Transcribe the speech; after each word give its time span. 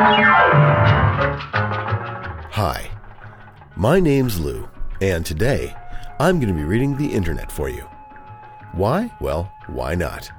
Hi, 0.00 0.38
my 3.74 3.98
name's 3.98 4.38
Lou, 4.38 4.68
and 5.00 5.26
today 5.26 5.74
I'm 6.20 6.38
going 6.38 6.54
to 6.54 6.58
be 6.58 6.62
reading 6.62 6.96
the 6.96 7.12
internet 7.12 7.50
for 7.50 7.68
you. 7.68 7.82
Why? 8.74 9.12
Well, 9.20 9.52
why 9.66 9.96
not? 9.96 10.30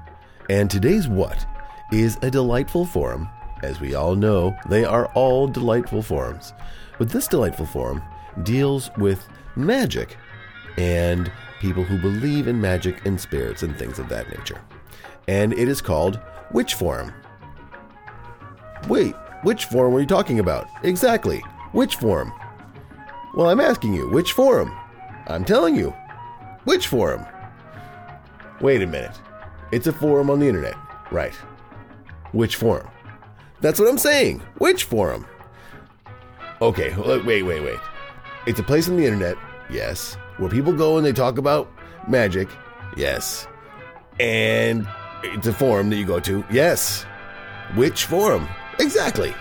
And 0.48 0.70
today's 0.70 1.08
what 1.08 1.46
is 1.92 2.16
a 2.22 2.30
delightful 2.30 2.86
forum. 2.86 3.28
As 3.62 3.80
we 3.80 3.94
all 3.94 4.16
know, 4.16 4.56
they 4.70 4.86
are 4.86 5.12
all 5.12 5.46
delightful 5.46 6.00
forums. 6.00 6.54
But 6.98 7.10
this 7.10 7.28
delightful 7.28 7.66
forum 7.66 8.02
deals 8.42 8.90
with 8.96 9.28
magic 9.56 10.16
and 10.78 11.30
people 11.60 11.84
who 11.84 11.98
believe 11.98 12.48
in 12.48 12.58
magic 12.58 13.04
and 13.04 13.20
spirits 13.20 13.62
and 13.62 13.76
things 13.76 13.98
of 13.98 14.08
that 14.08 14.30
nature. 14.30 14.62
And 15.28 15.52
it 15.52 15.68
is 15.68 15.82
called 15.82 16.18
Witch 16.50 16.72
Forum. 16.72 17.12
Wait, 18.88 19.14
which 19.42 19.64
forum 19.66 19.94
are 19.94 20.00
you 20.00 20.06
talking 20.06 20.38
about? 20.38 20.68
Exactly. 20.82 21.38
Which 21.72 21.96
forum? 21.96 22.32
Well, 23.34 23.48
I'm 23.48 23.60
asking 23.60 23.94
you, 23.94 24.10
which 24.10 24.32
forum? 24.32 24.76
I'm 25.28 25.44
telling 25.44 25.76
you. 25.76 25.94
Which 26.64 26.88
forum? 26.88 27.24
Wait 28.60 28.82
a 28.82 28.86
minute. 28.86 29.18
It's 29.72 29.86
a 29.86 29.92
forum 29.92 30.30
on 30.30 30.40
the 30.40 30.48
internet. 30.48 30.74
Right. 31.10 31.34
Which 32.32 32.56
forum? 32.56 32.88
That's 33.60 33.78
what 33.78 33.88
I'm 33.88 33.98
saying. 33.98 34.40
Which 34.58 34.84
forum? 34.84 35.26
Okay, 36.60 36.92
uh, 36.92 37.22
wait, 37.24 37.42
wait, 37.42 37.62
wait. 37.62 37.78
It's 38.46 38.60
a 38.60 38.62
place 38.62 38.88
on 38.88 38.96
the 38.96 39.04
internet, 39.04 39.36
yes, 39.70 40.14
where 40.36 40.50
people 40.50 40.72
go 40.72 40.96
and 40.96 41.06
they 41.06 41.12
talk 41.12 41.38
about 41.38 41.70
magic, 42.08 42.48
yes. 42.96 43.46
And 44.18 44.86
it's 45.22 45.46
a 45.46 45.52
forum 45.52 45.88
that 45.90 45.96
you 45.96 46.04
go 46.04 46.20
to, 46.20 46.44
yes. 46.50 47.04
Which 47.74 48.04
forum? 48.04 48.48
Exactly. 48.80 49.34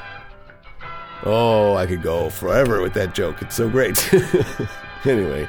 Oh, 1.24 1.76
I 1.76 1.86
could 1.86 2.02
go 2.02 2.30
forever 2.30 2.82
with 2.82 2.94
that 2.94 3.14
joke. 3.14 3.42
It's 3.42 3.56
so 3.56 3.70
great. 3.70 4.14
anyway, 5.06 5.48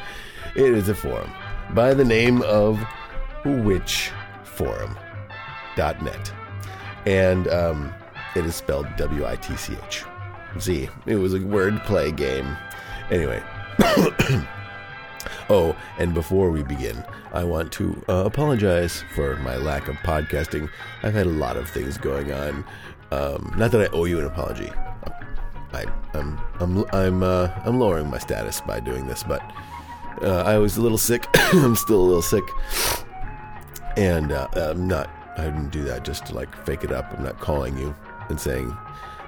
it 0.54 0.74
is 0.74 0.88
a 0.88 0.94
forum 0.94 1.32
by 1.74 1.94
the 1.94 2.04
name 2.04 2.42
of 2.42 2.78
witchforum.net. 3.44 6.32
And 7.06 7.48
um, 7.48 7.94
it 8.36 8.44
is 8.44 8.54
spelled 8.54 8.86
W 8.96 9.26
I 9.26 9.36
T 9.36 9.56
C 9.56 9.76
H. 9.86 10.04
Z. 10.58 10.88
It 11.06 11.16
was 11.16 11.34
a 11.34 11.38
wordplay 11.38 12.16
game. 12.16 12.56
Anyway. 13.10 13.42
oh, 15.48 15.76
and 15.98 16.14
before 16.14 16.50
we 16.50 16.62
begin, 16.62 17.04
I 17.32 17.44
want 17.44 17.72
to 17.72 18.04
uh, 18.08 18.24
apologize 18.24 19.04
for 19.14 19.36
my 19.36 19.56
lack 19.56 19.88
of 19.88 19.96
podcasting. 19.96 20.68
I've 21.02 21.14
had 21.14 21.26
a 21.26 21.30
lot 21.30 21.56
of 21.56 21.70
things 21.70 21.96
going 21.96 22.32
on. 22.32 22.64
Um, 23.10 23.52
not 23.56 23.72
that 23.72 23.80
I 23.80 23.86
owe 23.94 24.04
you 24.04 24.18
an 24.20 24.26
apology. 24.26 24.70
I, 25.72 25.84
I'm 26.14 26.38
I'm 26.58 26.84
I'm 26.92 27.22
uh, 27.22 27.48
I'm 27.64 27.78
lowering 27.78 28.10
my 28.10 28.18
status 28.18 28.60
by 28.60 28.80
doing 28.80 29.06
this, 29.06 29.22
but 29.22 29.42
uh, 30.22 30.42
I 30.46 30.58
was 30.58 30.76
a 30.76 30.82
little 30.82 30.98
sick. 30.98 31.26
I'm 31.34 31.76
still 31.76 32.00
a 32.00 32.06
little 32.06 32.22
sick, 32.22 32.44
and 33.96 34.32
uh, 34.32 34.48
I'm 34.54 34.86
not. 34.86 35.10
I 35.36 35.44
didn't 35.44 35.70
do 35.70 35.82
that 35.84 36.04
just 36.04 36.26
to 36.26 36.34
like 36.34 36.54
fake 36.66 36.84
it 36.84 36.92
up. 36.92 37.12
I'm 37.16 37.24
not 37.24 37.38
calling 37.40 37.78
you 37.78 37.94
and 38.28 38.40
saying 38.40 38.68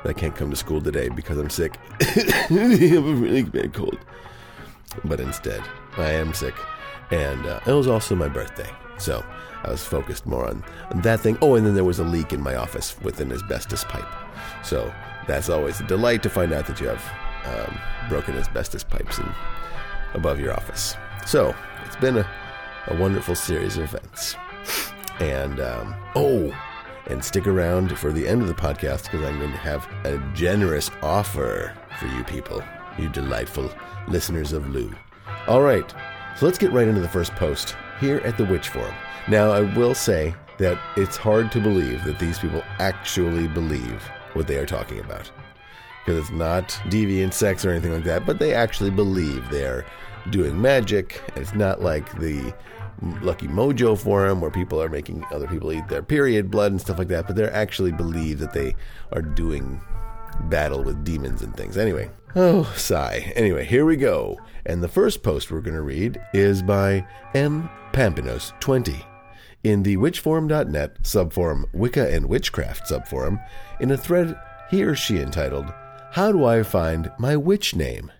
that 0.03 0.11
I 0.11 0.13
can't 0.13 0.35
come 0.35 0.51
to 0.51 0.57
school 0.57 0.81
today 0.81 1.09
because 1.09 1.39
I'm 1.39 1.51
sick. 1.51 1.79
I 2.01 2.07
have 2.91 3.07
a 3.07 3.15
really 3.15 3.43
bad 3.43 3.73
cold, 3.73 3.99
but 5.05 5.21
instead 5.21 5.63
I 5.97 6.11
am 6.13 6.35
sick, 6.35 6.55
and 7.11 7.47
uh, 7.47 7.61
it 7.67 7.73
was 7.73 7.87
also 7.87 8.15
my 8.15 8.29
birthday, 8.29 8.71
so 8.99 9.25
I 9.65 9.71
was 9.71 9.85
focused 9.85 10.27
more 10.27 10.47
on, 10.47 10.65
that 10.97 11.21
thing. 11.21 11.39
Oh, 11.41 11.55
and 11.55 11.67
then 11.67 11.75
there 11.75 11.85
was 11.85 11.99
a 11.99 12.05
leak 12.05 12.33
in 12.33 12.41
my 12.43 12.57
office 12.57 12.99
with 13.01 13.21
an 13.21 13.33
asbestos 13.33 13.85
pipe, 13.85 14.09
so 14.65 14.93
that's 15.27 15.49
always 15.49 15.81
a 15.81 15.87
delight 15.87 16.23
to 16.25 16.31
find 16.31 16.53
out 16.53 16.67
that 16.67 16.81
you 16.81 16.89
have 16.89 17.05
um, 17.45 17.79
broken 18.09 18.37
asbestos 18.37 18.85
pipes 18.85 19.19
in, 19.19 19.29
above 20.15 20.41
your 20.41 20.53
office. 20.53 20.97
So 21.27 21.55
it's 21.85 21.97
been 21.97 22.17
a, 22.17 22.31
a 22.89 22.97
wonderful 22.97 23.35
series 23.35 23.77
of 23.77 23.85
events. 23.85 24.37
And 25.21 25.61
um, 25.61 25.95
oh, 26.15 26.53
and 27.07 27.25
stick 27.25 27.47
around 27.47 27.97
for 27.99 28.13
the 28.13 28.27
end 28.27 28.43
of 28.43 28.49
the 28.49 28.55
podcast 28.55 29.05
because 29.05 29.23
I'm 29.23 29.39
going 29.39 29.53
to 29.53 29.59
have 29.59 29.87
a 30.05 30.19
generous 30.35 30.91
offer 31.03 31.75
for 31.99 32.07
you 32.07 32.25
people, 32.25 32.63
you 32.99 33.09
delightful 33.09 33.71
listeners 34.09 34.53
of 34.53 34.69
Lou. 34.71 34.93
All 35.47 35.63
right, 35.63 35.89
so 36.37 36.47
let's 36.47 36.59
get 36.59 36.73
right 36.73 36.89
into 36.89 37.01
the 37.01 37.09
first 37.09 37.33
post 37.33 37.77
here 38.03 38.19
at 38.25 38.37
the 38.37 38.45
Witch 38.45 38.69
Forum. 38.69 38.95
Now, 39.29 39.53
I 39.53 39.61
will 39.61 39.95
say 39.95 40.35
that 40.59 40.77
it's 40.97 41.17
hard 41.17 41.53
to 41.53 41.61
believe 41.61 42.03
that 42.03 42.19
these 42.19 42.37
people 42.37 42.63
actually 42.81 43.47
believe 43.47 44.03
what 44.33 44.49
they 44.49 44.57
are 44.57 44.67
talking 44.67 44.99
about. 44.99 45.31
Because 46.05 46.19
it's 46.19 46.37
not 46.37 46.69
deviant 46.87 47.33
sex 47.33 47.65
or 47.65 47.71
anything 47.71 47.93
like 47.93 48.03
that, 48.03 48.27
but 48.27 48.41
they 48.41 48.55
actually 48.55 48.91
believe 48.91 49.49
they're 49.51 49.87
doing 50.31 50.61
magic. 50.61 51.23
It's 51.37 51.55
not 51.55 51.81
like 51.81 52.13
the 52.19 52.53
Lucky 53.21 53.47
Mojo 53.47 53.97
forum 53.97 54.41
where 54.41 54.51
people 54.51 54.83
are 54.83 54.89
making 54.89 55.25
other 55.31 55.47
people 55.47 55.73
eat 55.73 55.87
their 55.87 56.03
period 56.03 56.51
blood 56.51 56.73
and 56.73 56.81
stuff 56.81 56.99
like 56.99 57.09
that, 57.09 57.29
but 57.29 57.37
they 57.37 57.49
actually 57.49 57.93
believe 57.93 58.41
that 58.41 58.53
they 58.53 58.75
are 59.13 59.23
doing 59.23 59.81
battle 60.49 60.83
with 60.83 61.05
demons 61.05 61.43
and 61.43 61.57
things. 61.57 61.77
Anyway, 61.77 62.11
oh, 62.37 62.73
sigh. 62.77 63.33
Anyway, 63.37 63.65
here 63.65 63.85
we 63.85 63.97
go. 63.97 64.39
And 64.65 64.83
the 64.83 64.89
first 64.89 65.23
post 65.23 65.51
we're 65.51 65.61
going 65.61 65.75
to 65.77 65.83
read 65.83 66.21
is 66.33 66.63
by 66.63 67.07
M. 67.35 67.69
Pampinos 67.93 68.53
20 68.61 69.05
in 69.65 69.83
the 69.83 69.97
witchforum.net 69.97 71.03
subforum 71.03 71.65
Wicca 71.73 72.13
and 72.13 72.27
Witchcraft 72.27 72.89
subforum 72.89 73.45
in 73.81 73.91
a 73.91 73.97
thread 73.97 74.37
he 74.71 74.83
or 74.83 74.95
she 74.95 75.19
entitled 75.19 75.73
How 76.13 76.33
do 76.33 76.45
I 76.45 76.63
find 76.63 77.11
my 77.19 77.37
witch 77.37 77.75
name? 77.75 78.11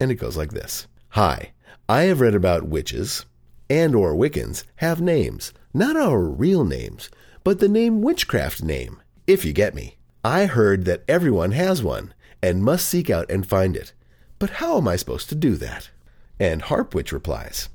And 0.00 0.10
it 0.10 0.16
goes 0.16 0.36
like 0.36 0.52
this. 0.52 0.86
Hi, 1.10 1.52
I 1.88 2.02
have 2.02 2.20
read 2.20 2.34
about 2.34 2.68
witches 2.68 3.24
and 3.70 3.94
or 3.94 4.14
Wiccans 4.14 4.64
have 4.76 5.00
names, 5.00 5.52
not 5.74 5.96
our 5.96 6.20
real 6.20 6.64
names, 6.64 7.10
but 7.44 7.58
the 7.58 7.68
name 7.68 8.02
witchcraft 8.02 8.62
name, 8.62 9.00
if 9.26 9.44
you 9.44 9.52
get 9.52 9.74
me. 9.74 9.96
I 10.24 10.46
heard 10.46 10.84
that 10.84 11.04
everyone 11.08 11.52
has 11.52 11.82
one 11.82 12.12
and 12.42 12.62
must 12.62 12.88
seek 12.88 13.10
out 13.10 13.30
and 13.30 13.46
find 13.46 13.76
it. 13.76 13.92
But 14.38 14.50
how 14.50 14.78
am 14.78 14.88
I 14.88 14.96
supposed 14.96 15.28
to 15.30 15.34
do 15.34 15.56
that? 15.56 15.90
And 16.38 16.62
Harpwitch 16.62 17.12
replies, 17.12 17.68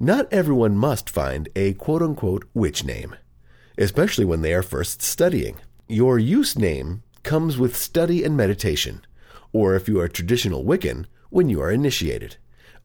not 0.00 0.32
everyone 0.32 0.76
must 0.76 1.08
find 1.08 1.48
a 1.54 1.74
quote 1.74 2.02
unquote 2.02 2.44
witch 2.52 2.84
name, 2.84 3.14
especially 3.78 4.24
when 4.24 4.42
they 4.42 4.52
are 4.52 4.62
first 4.62 5.02
studying. 5.02 5.56
Your 5.86 6.18
use 6.18 6.58
name 6.58 7.02
comes 7.22 7.56
with 7.56 7.76
study 7.76 8.24
and 8.24 8.36
meditation, 8.36 9.06
or 9.52 9.74
if 9.74 9.88
you 9.88 10.00
are 10.00 10.08
traditional 10.08 10.64
Wiccan, 10.64 11.06
when 11.30 11.48
you 11.48 11.60
are 11.60 11.70
initiated. 11.70 12.36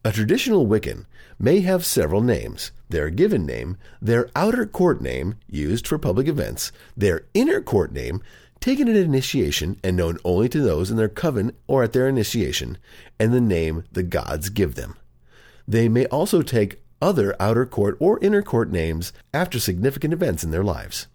A 0.05 0.11
traditional 0.11 0.65
Wiccan 0.65 1.05
may 1.37 1.61
have 1.61 1.85
several 1.85 2.21
names 2.21 2.71
their 2.89 3.09
given 3.09 3.45
name, 3.45 3.77
their 4.01 4.29
outer 4.35 4.65
court 4.65 5.01
name, 5.01 5.35
used 5.47 5.87
for 5.87 5.99
public 5.99 6.27
events, 6.27 6.71
their 6.97 7.25
inner 7.33 7.61
court 7.61 7.91
name, 7.91 8.21
taken 8.59 8.87
at 8.87 8.95
initiation 8.95 9.79
and 9.83 9.95
known 9.95 10.17
only 10.23 10.49
to 10.49 10.61
those 10.61 10.91
in 10.91 10.97
their 10.97 11.09
coven 11.09 11.55
or 11.67 11.83
at 11.83 11.93
their 11.93 12.07
initiation, 12.07 12.77
and 13.19 13.33
the 13.33 13.41
name 13.41 13.83
the 13.91 14.03
gods 14.03 14.49
give 14.49 14.75
them. 14.75 14.95
They 15.67 15.87
may 15.87 16.05
also 16.07 16.41
take 16.41 16.81
other 17.01 17.35
outer 17.39 17.65
court 17.65 17.97
or 17.99 18.19
inner 18.21 18.41
court 18.41 18.71
names 18.71 19.13
after 19.33 19.59
significant 19.59 20.13
events 20.13 20.43
in 20.43 20.51
their 20.51 20.63
lives. 20.63 21.07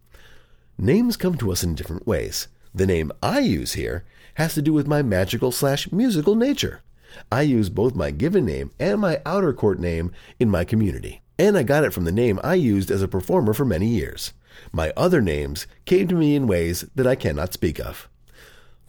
Names 0.78 1.16
come 1.16 1.36
to 1.36 1.52
us 1.52 1.62
in 1.62 1.74
different 1.74 2.06
ways. 2.06 2.48
The 2.74 2.86
name 2.86 3.12
I 3.22 3.40
use 3.40 3.74
here 3.74 4.04
has 4.34 4.54
to 4.54 4.62
do 4.62 4.72
with 4.72 4.88
my 4.88 5.02
magical 5.02 5.52
slash 5.52 5.92
musical 5.92 6.34
nature. 6.34 6.82
I 7.30 7.42
use 7.42 7.68
both 7.68 7.94
my 7.94 8.10
given 8.10 8.44
name 8.46 8.72
and 8.80 9.00
my 9.00 9.20
outer 9.24 9.52
court 9.52 9.78
name 9.78 10.10
in 10.40 10.50
my 10.50 10.64
community. 10.64 11.20
And 11.38 11.56
I 11.56 11.62
got 11.62 11.84
it 11.84 11.92
from 11.92 12.04
the 12.04 12.12
name 12.12 12.40
I 12.42 12.54
used 12.54 12.90
as 12.90 13.02
a 13.02 13.08
performer 13.08 13.52
for 13.54 13.64
many 13.64 13.86
years. 13.86 14.32
My 14.72 14.92
other 14.96 15.20
names 15.20 15.66
came 15.84 16.08
to 16.08 16.14
me 16.14 16.34
in 16.34 16.46
ways 16.46 16.84
that 16.94 17.06
I 17.06 17.14
cannot 17.14 17.52
speak 17.52 17.78
of. 17.78 18.08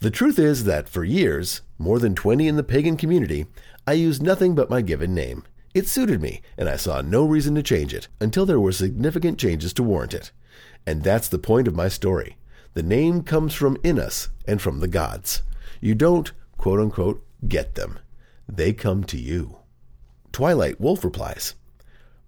The 0.00 0.10
truth 0.10 0.38
is 0.38 0.64
that 0.64 0.88
for 0.88 1.04
years, 1.04 1.62
more 1.78 1.98
than 1.98 2.14
20 2.14 2.46
in 2.46 2.56
the 2.56 2.62
pagan 2.62 2.96
community, 2.96 3.46
I 3.86 3.94
used 3.94 4.22
nothing 4.22 4.54
but 4.54 4.68
my 4.68 4.82
given 4.82 5.14
name. 5.14 5.44
It 5.74 5.88
suited 5.88 6.20
me, 6.20 6.42
and 6.56 6.68
I 6.68 6.76
saw 6.76 7.00
no 7.00 7.24
reason 7.24 7.54
to 7.54 7.62
change 7.62 7.94
it 7.94 8.08
until 8.20 8.46
there 8.46 8.60
were 8.60 8.72
significant 8.72 9.38
changes 9.38 9.72
to 9.74 9.82
warrant 9.82 10.14
it. 10.14 10.32
And 10.86 11.02
that's 11.02 11.28
the 11.28 11.38
point 11.38 11.66
of 11.68 11.74
my 11.74 11.88
story. 11.88 12.36
The 12.74 12.82
name 12.82 13.22
comes 13.22 13.54
from 13.54 13.78
in 13.82 13.98
us 13.98 14.28
and 14.46 14.60
from 14.60 14.80
the 14.80 14.88
gods. 14.88 15.42
You 15.80 15.94
don't, 15.94 16.30
quote 16.58 16.80
unquote, 16.80 17.24
get 17.48 17.74
them. 17.74 17.98
They 18.48 18.72
come 18.72 19.04
to 19.04 19.18
you. 19.18 19.58
Twilight 20.32 20.80
Wolf 20.80 21.04
replies, 21.04 21.54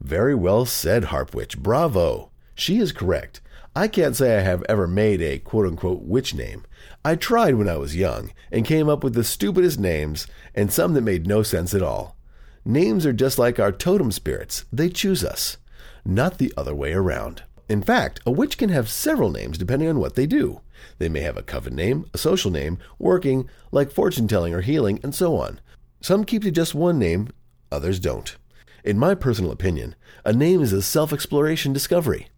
Very 0.00 0.34
well 0.34 0.64
said, 0.64 1.04
Harpwitch. 1.04 1.58
Bravo. 1.58 2.30
She 2.58 2.78
is 2.78 2.90
correct. 2.90 3.40
I 3.76 3.86
can't 3.86 4.16
say 4.16 4.36
I 4.36 4.40
have 4.40 4.64
ever 4.68 4.88
made 4.88 5.22
a 5.22 5.38
quote 5.38 5.64
unquote 5.64 6.02
witch 6.02 6.34
name. 6.34 6.64
I 7.04 7.14
tried 7.14 7.54
when 7.54 7.68
I 7.68 7.76
was 7.76 7.94
young 7.94 8.32
and 8.50 8.66
came 8.66 8.88
up 8.88 9.04
with 9.04 9.14
the 9.14 9.22
stupidest 9.22 9.78
names 9.78 10.26
and 10.56 10.72
some 10.72 10.94
that 10.94 11.02
made 11.02 11.24
no 11.24 11.44
sense 11.44 11.72
at 11.72 11.82
all. 11.82 12.16
Names 12.64 13.06
are 13.06 13.12
just 13.12 13.38
like 13.38 13.60
our 13.60 13.70
totem 13.70 14.10
spirits, 14.10 14.64
they 14.72 14.88
choose 14.88 15.22
us, 15.22 15.56
not 16.04 16.38
the 16.38 16.52
other 16.56 16.74
way 16.74 16.92
around. 16.92 17.44
In 17.68 17.80
fact, 17.80 18.18
a 18.26 18.32
witch 18.32 18.58
can 18.58 18.70
have 18.70 18.88
several 18.88 19.30
names 19.30 19.56
depending 19.56 19.88
on 19.88 20.00
what 20.00 20.16
they 20.16 20.26
do. 20.26 20.60
They 20.98 21.08
may 21.08 21.20
have 21.20 21.36
a 21.36 21.44
coven 21.44 21.76
name, 21.76 22.06
a 22.12 22.18
social 22.18 22.50
name, 22.50 22.78
working, 22.98 23.48
like 23.70 23.92
fortune 23.92 24.26
telling 24.26 24.52
or 24.52 24.62
healing, 24.62 24.98
and 25.04 25.14
so 25.14 25.36
on. 25.36 25.60
Some 26.00 26.24
keep 26.24 26.42
to 26.42 26.50
just 26.50 26.74
one 26.74 26.98
name, 26.98 27.28
others 27.70 28.00
don't. 28.00 28.36
In 28.82 28.98
my 28.98 29.14
personal 29.14 29.52
opinion, 29.52 29.94
a 30.24 30.32
name 30.32 30.60
is 30.60 30.72
a 30.72 30.82
self 30.82 31.12
exploration 31.12 31.72
discovery. 31.72 32.28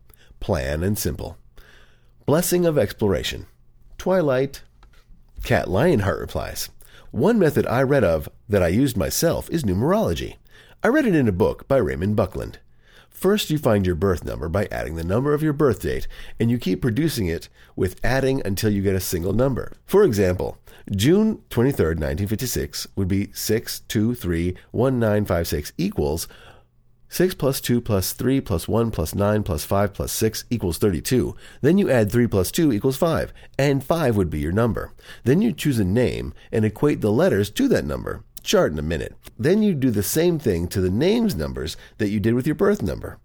Plan 0.41 0.83
and 0.83 0.99
simple. 0.99 1.37
Blessing 2.25 2.65
of 2.65 2.79
exploration. 2.79 3.45
Twilight. 3.99 4.63
Cat 5.45 5.69
Lionheart 5.69 6.19
replies 6.19 6.71
One 7.11 7.39
method 7.39 7.67
I 7.67 7.83
read 7.83 8.05
of 8.05 8.31
that 8.49 8.63
I 8.63 8.69
used 8.69 8.97
myself 8.97 9.51
is 9.51 9.65
numerology. 9.65 10.37
I 10.83 10.89
read 10.89 11.05
it 11.05 11.15
in 11.15 11.29
a 11.29 11.33
book 11.33 11.69
by 11.69 11.77
Raymond 11.77 12.17
Buckland. 12.17 12.59
First, 13.11 13.51
you 13.51 13.59
find 13.59 13.85
your 13.85 13.97
birth 13.97 14.25
number 14.25 14.49
by 14.49 14.67
adding 14.71 14.95
the 14.95 15.05
number 15.05 15.35
of 15.35 15.43
your 15.43 15.53
birth 15.53 15.83
date, 15.83 16.09
and 16.39 16.51
you 16.51 16.57
keep 16.57 16.81
producing 16.81 17.27
it 17.27 17.51
with 17.77 18.03
adding 18.03 18.41
until 18.47 18.71
you 18.71 18.81
get 18.81 18.97
a 18.97 19.01
single 19.01 19.35
number. 19.35 19.75
For 19.85 20.05
example, 20.05 20.57
June 20.91 21.43
23, 21.51 21.85
1956 21.85 22.87
would 22.97 23.09
be 23.09 23.27
6231956 23.27 25.73
equals 25.77 26.29
6 27.11 27.35
plus 27.35 27.61
2 27.61 27.83
plus 27.83 28.15
3 28.15 28.41
plus 28.41 28.67
1 28.67 28.91
plus 28.91 29.15
9 29.15 29.43
plus 29.43 29.65
5 29.65 29.93
plus 29.93 30.13
6 30.13 30.45
equals 30.49 30.79
32. 30.79 31.37
Then 31.61 31.77
you 31.77 31.91
add 31.91 32.11
3 32.11 32.27
plus 32.27 32.51
2 32.51 32.73
equals 32.73 32.97
5, 32.97 33.33
and 33.59 33.85
5 33.85 34.17
would 34.17 34.31
be 34.31 34.41
your 34.41 34.53
number. 34.53 34.93
Then 35.25 35.43
you 35.43 35.53
choose 35.53 35.79
a 35.79 35.85
name 35.85 36.33
and 36.51 36.65
equate 36.65 37.03
the 37.03 37.13
letters 37.13 37.51
to 37.51 37.69
that 37.69 37.85
number 37.85 38.25
chart 38.43 38.73
in 38.73 38.79
a 38.79 38.83
minute. 38.83 39.15
Then 39.39 39.63
you 39.63 39.75
do 39.75 39.91
the 39.91 40.03
same 40.03 40.39
thing 40.39 40.69
to 40.69 40.81
the 40.81 40.91
names 40.91 41.35
numbers 41.35 41.77
that 41.99 42.09
you 42.09 42.21
did 42.21 42.35
with 42.35 42.47
your 42.47 42.55
birth 42.55 42.83
number. 42.83 43.19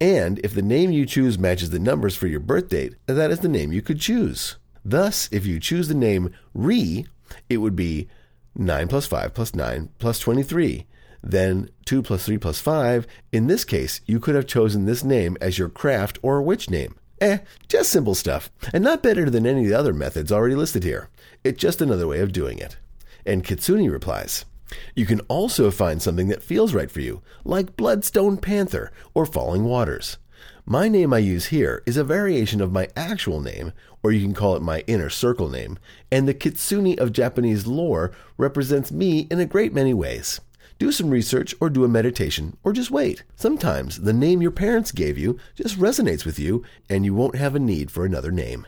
And 0.00 0.38
if 0.40 0.54
the 0.54 0.62
name 0.62 0.90
you 0.90 1.06
choose 1.06 1.38
matches 1.38 1.70
the 1.70 1.78
numbers 1.78 2.16
for 2.16 2.26
your 2.26 2.40
birth 2.40 2.68
date, 2.68 2.94
that 3.06 3.30
is 3.30 3.40
the 3.40 3.48
name 3.48 3.72
you 3.72 3.82
could 3.82 4.00
choose. 4.00 4.56
Thus, 4.84 5.28
if 5.30 5.46
you 5.46 5.60
choose 5.60 5.88
the 5.88 5.94
name 5.94 6.34
Re, 6.54 7.06
it 7.48 7.58
would 7.58 7.76
be 7.76 8.08
9 8.56 8.88
plus 8.88 9.06
5 9.06 9.32
plus 9.32 9.54
9 9.54 9.90
plus 9.98 10.18
23. 10.18 10.86
Then 11.22 11.70
2 11.84 12.02
plus 12.02 12.26
3 12.26 12.38
plus 12.38 12.60
5. 12.60 13.06
In 13.30 13.46
this 13.46 13.64
case, 13.64 14.00
you 14.06 14.18
could 14.18 14.34
have 14.34 14.46
chosen 14.46 14.84
this 14.84 15.04
name 15.04 15.36
as 15.40 15.58
your 15.58 15.68
craft 15.68 16.18
or 16.22 16.42
witch 16.42 16.68
name. 16.68 16.96
Eh, 17.20 17.38
just 17.68 17.90
simple 17.90 18.16
stuff, 18.16 18.50
and 18.72 18.82
not 18.82 19.02
better 19.02 19.30
than 19.30 19.46
any 19.46 19.62
of 19.62 19.68
the 19.68 19.78
other 19.78 19.92
methods 19.92 20.32
already 20.32 20.56
listed 20.56 20.82
here. 20.82 21.08
It's 21.44 21.60
just 21.60 21.80
another 21.80 22.08
way 22.08 22.18
of 22.18 22.32
doing 22.32 22.58
it. 22.58 22.76
And 23.24 23.44
Kitsune 23.44 23.88
replies, 23.88 24.44
You 24.96 25.06
can 25.06 25.20
also 25.28 25.70
find 25.70 26.02
something 26.02 26.26
that 26.28 26.42
feels 26.42 26.74
right 26.74 26.90
for 26.90 27.00
you, 27.00 27.22
like 27.44 27.76
Bloodstone 27.76 28.38
Panther 28.38 28.90
or 29.14 29.24
Falling 29.24 29.62
Waters. 29.62 30.18
My 30.66 30.88
name 30.88 31.12
I 31.12 31.18
use 31.18 31.46
here 31.46 31.82
is 31.86 31.96
a 31.96 32.02
variation 32.02 32.60
of 32.60 32.72
my 32.72 32.88
actual 32.96 33.40
name, 33.40 33.72
or 34.02 34.10
you 34.10 34.20
can 34.22 34.34
call 34.34 34.56
it 34.56 34.62
my 34.62 34.82
inner 34.88 35.10
circle 35.10 35.48
name, 35.48 35.78
and 36.10 36.26
the 36.26 36.34
Kitsune 36.34 36.98
of 36.98 37.12
Japanese 37.12 37.66
lore 37.68 38.10
represents 38.36 38.90
me 38.90 39.28
in 39.30 39.38
a 39.38 39.46
great 39.46 39.72
many 39.72 39.94
ways. 39.94 40.40
Do 40.78 40.92
some 40.92 41.10
research 41.10 41.54
or 41.60 41.70
do 41.70 41.84
a 41.84 41.88
meditation 41.88 42.56
or 42.62 42.72
just 42.72 42.90
wait. 42.90 43.24
Sometimes 43.36 44.02
the 44.02 44.12
name 44.12 44.42
your 44.42 44.50
parents 44.50 44.92
gave 44.92 45.18
you 45.18 45.38
just 45.54 45.78
resonates 45.78 46.24
with 46.24 46.38
you 46.38 46.64
and 46.88 47.04
you 47.04 47.14
won't 47.14 47.36
have 47.36 47.54
a 47.54 47.60
need 47.60 47.90
for 47.90 48.04
another 48.04 48.30
name. 48.30 48.66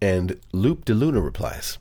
And 0.00 0.40
Loop 0.52 0.84
de 0.84 0.94
Luna 0.94 1.20
replies, 1.20 1.78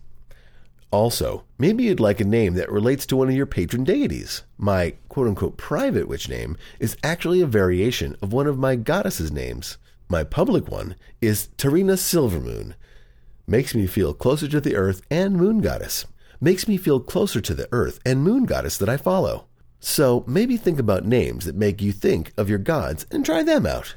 also, 0.94 1.44
maybe 1.58 1.86
you'd 1.86 2.00
like 2.00 2.22
a 2.22 2.24
name 2.24 2.54
that 2.54 2.72
relates 2.72 3.08
to 3.08 3.16
one 3.16 3.28
of 3.28 3.34
your 3.34 3.48
patron 3.48 3.84
deities. 3.84 4.44
My 4.60 4.94
quote 5.10 5.28
unquote 5.28 5.58
private 5.58 6.08
witch 6.08 6.30
name 6.30 6.56
is 6.80 6.96
actually 7.04 7.42
a 7.42 7.48
variation 7.48 8.16
of 8.22 8.32
one 8.32 8.46
of 8.46 8.60
my 8.60 8.76
goddesses' 8.76 9.32
names. 9.32 9.80
My 10.08 10.24
public 10.24 10.70
one 10.70 10.96
is 11.20 11.50
Tarina 11.58 11.98
Silvermoon. 11.98 12.76
Makes 13.48 13.74
me 13.74 13.88
feel 13.88 14.14
closer 14.14 14.48
to 14.48 14.62
the 14.62 14.76
earth 14.76 15.02
and 15.10 15.36
moon 15.36 15.62
goddess. 15.62 16.06
Makes 16.44 16.68
me 16.68 16.76
feel 16.76 17.00
closer 17.00 17.40
to 17.40 17.54
the 17.54 17.70
earth 17.72 18.02
and 18.06 18.22
moon 18.22 18.44
goddess 18.44 18.78
that 18.80 18.90
I 18.90 18.98
follow. 18.98 19.46
So 19.80 20.26
maybe 20.28 20.58
think 20.58 20.78
about 20.78 21.06
names 21.06 21.46
that 21.46 21.56
make 21.56 21.82
you 21.82 21.94
think 21.94 22.34
of 22.36 22.50
your 22.50 22.60
gods 22.60 23.06
and 23.10 23.26
try 23.26 23.44
them 23.44 23.66
out. 23.66 23.96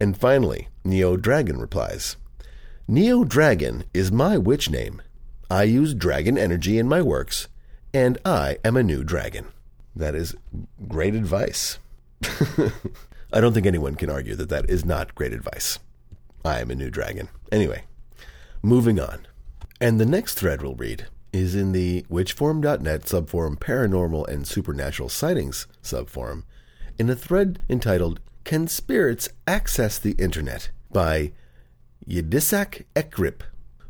And 0.00 0.16
finally, 0.16 0.68
Neo 0.84 1.16
Dragon 1.16 1.58
replies 1.58 2.14
Neo 2.86 3.24
Dragon 3.24 3.82
is 3.92 4.12
my 4.12 4.38
witch 4.38 4.70
name. 4.70 5.02
I 5.50 5.64
use 5.64 5.92
dragon 5.92 6.38
energy 6.38 6.78
in 6.78 6.86
my 6.88 7.02
works, 7.02 7.48
and 7.92 8.18
I 8.24 8.58
am 8.64 8.76
a 8.76 8.84
new 8.84 9.02
dragon. 9.02 9.46
That 9.96 10.14
is 10.14 10.36
great 10.86 11.16
advice. 11.16 11.80
I 13.32 13.40
don't 13.40 13.52
think 13.52 13.66
anyone 13.66 13.96
can 13.96 14.10
argue 14.10 14.36
that 14.36 14.48
that 14.50 14.70
is 14.70 14.84
not 14.84 15.16
great 15.16 15.32
advice. 15.32 15.80
I 16.44 16.60
am 16.60 16.70
a 16.70 16.76
new 16.76 16.88
dragon. 16.88 17.30
Anyway, 17.50 17.82
moving 18.62 19.00
on. 19.00 19.26
And 19.80 19.98
the 19.98 20.06
next 20.06 20.34
thread 20.34 20.62
we'll 20.62 20.76
read 20.76 21.08
is 21.32 21.54
in 21.54 21.72
the 21.72 22.02
witchforum.net 22.10 23.02
subforum 23.02 23.58
Paranormal 23.58 24.28
and 24.28 24.46
Supernatural 24.46 25.08
Sightings 25.08 25.66
subforum 25.82 26.44
in 26.98 27.08
a 27.08 27.16
thread 27.16 27.60
entitled 27.68 28.20
Can 28.44 28.68
Spirits 28.68 29.28
Access 29.46 29.98
the 29.98 30.12
Internet 30.12 30.70
by 30.90 31.32
Yedisak 32.06 32.84
Ekrip 32.94 33.42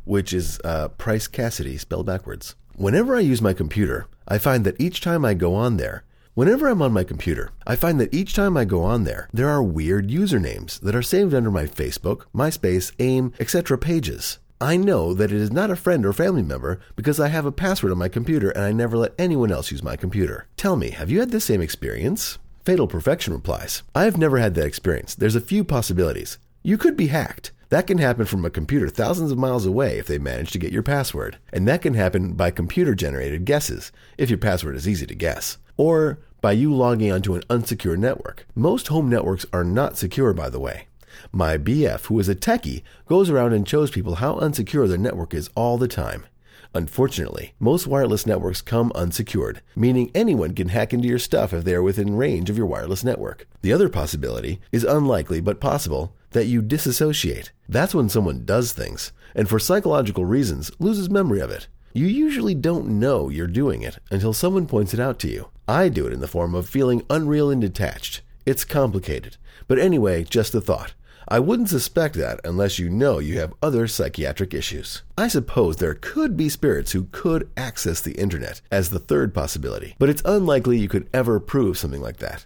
which 0.03 0.33
is 0.33 0.59
uh, 0.63 0.87
Price 0.89 1.27
Cassidy 1.27 1.77
spelled 1.77 2.05
backwards. 2.05 2.55
Whenever 2.75 3.15
I 3.15 3.19
use 3.19 3.41
my 3.41 3.53
computer, 3.53 4.07
I 4.27 4.37
find 4.37 4.65
that 4.65 4.79
each 4.79 5.01
time 5.01 5.23
I 5.23 5.33
go 5.33 5.53
on 5.53 5.77
there, 5.77 6.03
Whenever 6.33 6.69
I'm 6.69 6.81
on 6.81 6.93
my 6.93 7.03
computer, 7.03 7.51
I 7.67 7.75
find 7.75 7.99
that 7.99 8.13
each 8.13 8.33
time 8.33 8.55
I 8.55 8.63
go 8.63 8.83
on 8.83 9.03
there, 9.03 9.27
there 9.33 9.49
are 9.49 9.61
weird 9.61 10.07
usernames 10.07 10.79
that 10.79 10.95
are 10.95 11.01
saved 11.01 11.33
under 11.33 11.51
my 11.51 11.65
Facebook, 11.65 12.21
MySpace, 12.33 12.93
AIM, 12.99 13.33
etc. 13.37 13.77
pages. 13.77 14.39
I 14.61 14.77
know 14.77 15.15
that 15.15 15.31
it 15.31 15.41
is 15.41 15.51
not 15.51 15.71
a 15.71 15.75
friend 15.75 16.05
or 16.05 16.13
family 16.13 16.43
member 16.43 16.79
because 16.95 17.19
I 17.19 17.29
have 17.29 17.47
a 17.47 17.51
password 17.51 17.91
on 17.91 17.97
my 17.97 18.07
computer 18.07 18.51
and 18.51 18.63
I 18.63 18.71
never 18.71 18.95
let 18.95 19.15
anyone 19.17 19.51
else 19.51 19.71
use 19.71 19.81
my 19.81 19.95
computer. 19.95 20.47
Tell 20.55 20.75
me, 20.75 20.91
have 20.91 21.09
you 21.09 21.19
had 21.19 21.31
the 21.31 21.39
same 21.39 21.61
experience? 21.61 22.37
Fatal 22.63 22.85
Perfection 22.85 23.33
replies, 23.33 23.81
I 23.95 24.03
have 24.03 24.19
never 24.19 24.37
had 24.37 24.53
that 24.53 24.67
experience. 24.67 25.15
There's 25.15 25.33
a 25.33 25.41
few 25.41 25.63
possibilities. 25.63 26.37
You 26.61 26.77
could 26.77 26.95
be 26.95 27.07
hacked. 27.07 27.51
That 27.69 27.87
can 27.87 27.97
happen 27.97 28.27
from 28.27 28.45
a 28.45 28.51
computer 28.51 28.87
thousands 28.87 29.31
of 29.31 29.39
miles 29.39 29.65
away 29.65 29.97
if 29.97 30.05
they 30.05 30.19
manage 30.19 30.51
to 30.51 30.59
get 30.59 30.71
your 30.71 30.83
password. 30.83 31.39
And 31.51 31.67
that 31.67 31.81
can 31.81 31.95
happen 31.95 32.33
by 32.33 32.51
computer 32.51 32.93
generated 32.93 33.45
guesses, 33.45 33.91
if 34.19 34.29
your 34.29 34.37
password 34.37 34.75
is 34.75 34.87
easy 34.87 35.07
to 35.07 35.15
guess. 35.15 35.57
Or 35.75 36.19
by 36.39 36.51
you 36.51 36.71
logging 36.71 37.11
onto 37.11 37.33
an 37.33 37.41
unsecure 37.49 37.97
network. 37.97 38.45
Most 38.53 38.89
home 38.89 39.09
networks 39.09 39.47
are 39.51 39.63
not 39.63 39.97
secure, 39.97 40.33
by 40.33 40.51
the 40.51 40.59
way. 40.59 40.85
My 41.31 41.57
BF, 41.57 42.05
who 42.05 42.19
is 42.19 42.29
a 42.29 42.35
techie, 42.35 42.83
goes 43.07 43.29
around 43.29 43.53
and 43.53 43.67
shows 43.67 43.91
people 43.91 44.15
how 44.15 44.35
unsecure 44.35 44.87
their 44.87 44.97
network 44.97 45.33
is 45.33 45.49
all 45.55 45.77
the 45.77 45.87
time. 45.87 46.25
Unfortunately, 46.73 47.53
most 47.59 47.85
wireless 47.85 48.25
networks 48.25 48.61
come 48.61 48.93
unsecured, 48.95 49.61
meaning 49.75 50.09
anyone 50.15 50.55
can 50.55 50.69
hack 50.69 50.93
into 50.93 51.07
your 51.07 51.19
stuff 51.19 51.53
if 51.53 51.65
they 51.65 51.73
are 51.73 51.83
within 51.83 52.15
range 52.15 52.49
of 52.49 52.57
your 52.57 52.65
wireless 52.65 53.03
network. 53.03 53.45
The 53.61 53.73
other 53.73 53.89
possibility 53.89 54.61
is 54.71 54.85
unlikely 54.85 55.41
but 55.41 55.59
possible 55.59 56.15
that 56.31 56.45
you 56.45 56.61
disassociate. 56.61 57.51
That's 57.67 57.93
when 57.93 58.07
someone 58.07 58.45
does 58.45 58.71
things, 58.71 59.11
and 59.35 59.49
for 59.49 59.59
psychological 59.59 60.23
reasons 60.23 60.71
loses 60.79 61.09
memory 61.09 61.41
of 61.41 61.51
it. 61.51 61.67
You 61.93 62.05
usually 62.05 62.55
don't 62.55 62.87
know 62.87 63.27
you're 63.27 63.47
doing 63.47 63.81
it 63.81 63.97
until 64.09 64.31
someone 64.31 64.65
points 64.65 64.93
it 64.93 64.99
out 64.99 65.19
to 65.19 65.29
you. 65.29 65.49
I 65.67 65.89
do 65.89 66.07
it 66.07 66.13
in 66.13 66.21
the 66.21 66.27
form 66.27 66.55
of 66.55 66.69
feeling 66.69 67.03
unreal 67.09 67.49
and 67.49 67.59
detached. 67.59 68.21
It's 68.45 68.63
complicated. 68.63 69.35
But 69.67 69.77
anyway, 69.77 70.23
just 70.23 70.55
a 70.55 70.61
thought. 70.61 70.93
I 71.27 71.39
wouldn't 71.39 71.69
suspect 71.69 72.15
that 72.15 72.39
unless 72.43 72.79
you 72.79 72.89
know 72.89 73.19
you 73.19 73.39
have 73.39 73.53
other 73.61 73.87
psychiatric 73.87 74.53
issues. 74.53 75.03
I 75.17 75.27
suppose 75.27 75.77
there 75.77 75.93
could 75.93 76.35
be 76.35 76.49
spirits 76.49 76.91
who 76.91 77.07
could 77.11 77.49
access 77.55 78.01
the 78.01 78.13
internet 78.13 78.61
as 78.71 78.89
the 78.89 78.99
third 78.99 79.33
possibility, 79.33 79.95
but 79.99 80.09
it's 80.09 80.23
unlikely 80.25 80.79
you 80.79 80.89
could 80.89 81.09
ever 81.13 81.39
prove 81.39 81.77
something 81.77 82.01
like 82.01 82.17
that. 82.17 82.45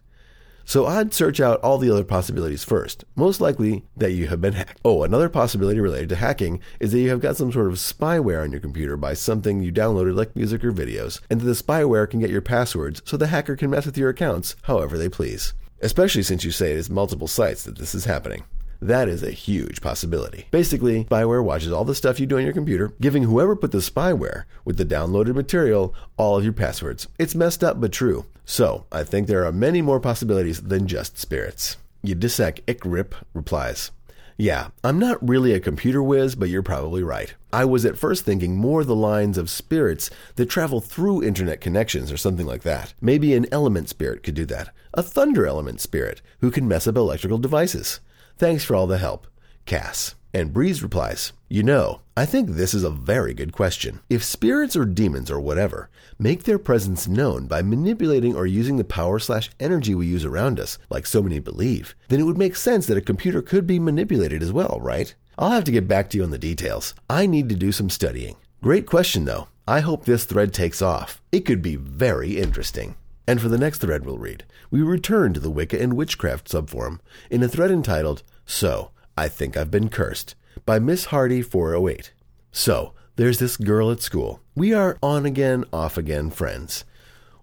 So 0.68 0.88
I'd 0.88 1.14
search 1.14 1.40
out 1.40 1.62
all 1.62 1.78
the 1.78 1.92
other 1.92 2.04
possibilities 2.04 2.64
first. 2.64 3.06
Most 3.16 3.40
likely 3.40 3.86
that 3.96 4.14
you 4.14 4.28
have 4.28 4.42
been 4.42 4.54
hacked. 4.54 4.82
Oh, 4.84 5.04
another 5.04 5.30
possibility 5.30 5.80
related 5.80 6.10
to 6.10 6.16
hacking 6.16 6.60
is 6.80 6.92
that 6.92 7.00
you 7.00 7.10
have 7.12 7.22
got 7.22 7.38
some 7.38 7.52
sort 7.52 7.68
of 7.68 7.76
spyware 7.76 8.44
on 8.44 8.52
your 8.52 8.60
computer 8.60 8.98
by 8.98 9.14
something 9.14 9.62
you 9.62 9.72
downloaded 9.72 10.16
like 10.16 10.36
music 10.36 10.64
or 10.66 10.72
videos, 10.72 11.22
and 11.30 11.40
that 11.40 11.46
the 11.46 11.52
spyware 11.52 12.10
can 12.10 12.20
get 12.20 12.32
your 12.32 12.42
passwords 12.42 13.04
so 13.06 13.16
the 13.16 13.28
hacker 13.28 13.56
can 13.56 13.70
mess 13.70 13.86
with 13.86 13.98
your 13.98 14.10
accounts 14.10 14.56
however 14.64 14.98
they 14.98 15.08
please. 15.08 15.54
Especially 15.82 16.24
since 16.24 16.44
you 16.44 16.50
say 16.50 16.72
it 16.72 16.78
is 16.78 16.90
multiple 16.90 17.28
sites 17.28 17.64
that 17.64 17.78
this 17.78 17.94
is 17.94 18.06
happening. 18.06 18.44
That 18.86 19.10
is 19.10 19.24
a 19.24 19.32
huge 19.32 19.82
possibility. 19.82 20.46
Basically, 20.52 21.06
spyware 21.06 21.44
watches 21.44 21.72
all 21.72 21.86
the 21.86 21.96
stuff 21.96 22.20
you 22.20 22.28
do 22.28 22.38
on 22.38 22.44
your 22.44 22.54
computer, 22.54 22.94
giving 23.02 23.24
whoever 23.24 23.56
put 23.56 23.72
the 23.72 23.80
spyware 23.80 24.44
with 24.64 24.78
the 24.78 24.86
downloaded 24.86 25.34
material 25.34 25.96
all 26.18 26.38
of 26.38 26.44
your 26.44 26.54
passwords. 26.54 27.08
It's 27.18 27.34
messed 27.34 27.64
up 27.64 27.82
but 27.82 27.92
true. 27.92 28.26
So, 28.46 28.86
I 28.92 29.04
think 29.04 29.26
there 29.26 29.44
are 29.44 29.52
many 29.52 29.82
more 29.82 30.00
possibilities 30.00 30.62
than 30.62 30.86
just 30.86 31.18
spirits. 31.18 31.78
Yidisek 32.06 32.62
Ikrip 32.68 33.14
replies, 33.34 33.90
yeah, 34.38 34.68
I'm 34.84 35.00
not 35.00 35.28
really 35.28 35.54
a 35.54 35.60
computer 35.60 36.04
whiz, 36.04 36.36
but 36.36 36.50
you're 36.50 36.62
probably 36.62 37.02
right. 37.02 37.34
I 37.52 37.66
was 37.66 37.86
at 37.86 37.98
first 37.98 38.24
thinking 38.24 38.56
more 38.56 38.84
the 38.84 38.96
lines 38.96 39.40
of 39.40 39.50
spirits 39.50 40.12
that 40.36 40.46
travel 40.46 40.80
through 40.80 41.24
internet 41.24 41.60
connections 41.60 42.12
or 42.12 42.18
something 42.18 42.46
like 42.46 42.62
that. 42.62 42.94
Maybe 43.02 43.34
an 43.34 43.48
element 43.52 43.90
spirit 43.90 44.22
could 44.22 44.36
do 44.36 44.46
that. 44.46 44.70
A 44.94 45.02
thunder 45.02 45.48
element 45.48 45.82
spirit 45.82 46.22
who 46.42 46.52
can 46.52 46.68
mess 46.68 46.86
up 46.86 46.98
electrical 46.98 47.40
devices. 47.40 48.00
Thanks 48.38 48.66
for 48.66 48.76
all 48.76 48.88
the 48.88 48.98
help. 48.98 49.28
Cass. 49.66 50.16
And 50.34 50.52
Breeze 50.52 50.84
replies, 50.84 51.32
You 51.48 51.64
know, 51.64 52.02
I 52.18 52.26
think 52.26 52.50
this 52.50 52.74
is 52.74 52.84
a 52.84 52.90
very 52.90 53.34
good 53.34 53.54
question. 53.54 54.02
If 54.10 54.26
spirits 54.26 54.76
or 54.76 54.84
demons 54.84 55.32
or 55.32 55.40
whatever 55.40 55.90
make 56.20 56.44
their 56.44 56.60
presence 56.60 57.08
known 57.08 57.48
by 57.48 57.62
manipulating 57.62 58.36
or 58.36 58.46
using 58.46 58.76
the 58.76 58.84
power 58.84 59.20
slash 59.20 59.50
energy 59.60 59.96
we 59.96 60.08
use 60.08 60.26
around 60.26 60.60
us, 60.60 60.78
like 60.90 61.06
so 61.06 61.24
many 61.24 61.40
believe, 61.40 61.96
then 62.10 62.20
it 62.20 62.24
would 62.24 62.38
make 62.38 62.58
sense 62.58 62.86
that 62.88 62.98
a 62.98 63.02
computer 63.02 63.42
could 63.42 63.66
be 63.66 63.80
manipulated 63.80 64.44
as 64.44 64.52
well, 64.52 64.80
right? 64.82 65.16
I'll 65.38 65.52
have 65.52 65.64
to 65.66 65.72
get 65.72 65.88
back 65.88 66.10
to 66.10 66.18
you 66.18 66.24
on 66.26 66.32
the 66.32 66.38
details. 66.38 66.94
I 67.10 67.26
need 67.28 67.48
to 67.50 67.56
do 67.56 67.72
some 67.72 67.90
studying. 67.90 68.36
Great 68.62 68.86
question, 68.86 69.24
though. 69.24 69.48
I 69.66 69.80
hope 69.80 70.04
this 70.04 70.26
thread 70.26 70.54
takes 70.54 70.82
off. 70.82 71.22
It 71.32 71.46
could 71.46 71.62
be 71.62 71.78
very 71.78 72.38
interesting. 72.38 72.96
And 73.28 73.42
for 73.42 73.50
the 73.50 73.58
next 73.58 73.80
thread 73.80 74.06
we'll 74.06 74.18
read, 74.18 74.44
we 74.70 74.82
return 74.82 75.34
to 75.34 75.40
the 75.40 75.50
Wicca 75.50 75.82
and 75.82 75.96
Witchcraft 75.96 76.50
subforum 76.50 77.00
in 77.30 77.42
a 77.42 77.48
thread 77.48 77.72
entitled, 77.72 78.24
So, 78.46 78.92
I 79.18 79.28
Think 79.28 79.58
I've 79.58 79.72
Been 79.72 79.90
Cursed, 79.90 80.36
by 80.66 80.80
Miss 80.80 81.06
Hardy 81.06 81.42
408. 81.42 82.12
So, 82.52 82.94
there's 83.16 83.40
this 83.40 83.58
girl 83.58 83.92
at 83.92 84.02
school. 84.02 84.42
We 84.56 84.74
are 84.74 84.98
on 85.02 85.26
again, 85.26 85.66
off 85.74 85.98
again 85.98 86.30
friends. 86.30 86.86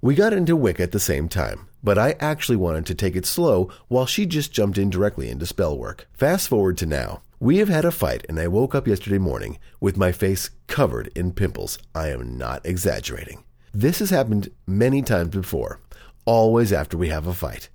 We 0.00 0.14
got 0.14 0.32
into 0.32 0.56
Wicca 0.56 0.82
at 0.82 0.92
the 0.92 1.00
same 1.00 1.28
time, 1.28 1.68
but 1.82 1.98
I 1.98 2.16
actually 2.20 2.56
wanted 2.56 2.86
to 2.86 2.94
take 2.94 3.16
it 3.16 3.26
slow 3.26 3.70
while 3.88 4.06
she 4.06 4.26
just 4.26 4.52
jumped 4.52 4.78
in 4.78 4.90
directly 4.90 5.30
into 5.30 5.46
spell 5.46 5.78
work. 5.78 6.08
Fast 6.12 6.48
forward 6.48 6.76
to 6.78 6.86
now. 6.86 7.22
We 7.40 7.58
have 7.58 7.68
had 7.68 7.84
a 7.84 7.90
fight, 7.90 8.24
and 8.28 8.38
I 8.38 8.46
woke 8.46 8.74
up 8.74 8.86
yesterday 8.86 9.18
morning 9.18 9.58
with 9.80 9.96
my 9.96 10.12
face 10.12 10.50
covered 10.68 11.10
in 11.16 11.32
pimples. 11.32 11.78
I 11.94 12.08
am 12.10 12.38
not 12.38 12.64
exaggerating. 12.64 13.42
This 13.74 14.00
has 14.00 14.10
happened 14.10 14.50
many 14.66 15.00
times 15.00 15.30
before, 15.30 15.80
always 16.26 16.72
after 16.72 16.98
we 16.98 17.08
have 17.08 17.26
a 17.26 17.32
fight. 17.32 17.70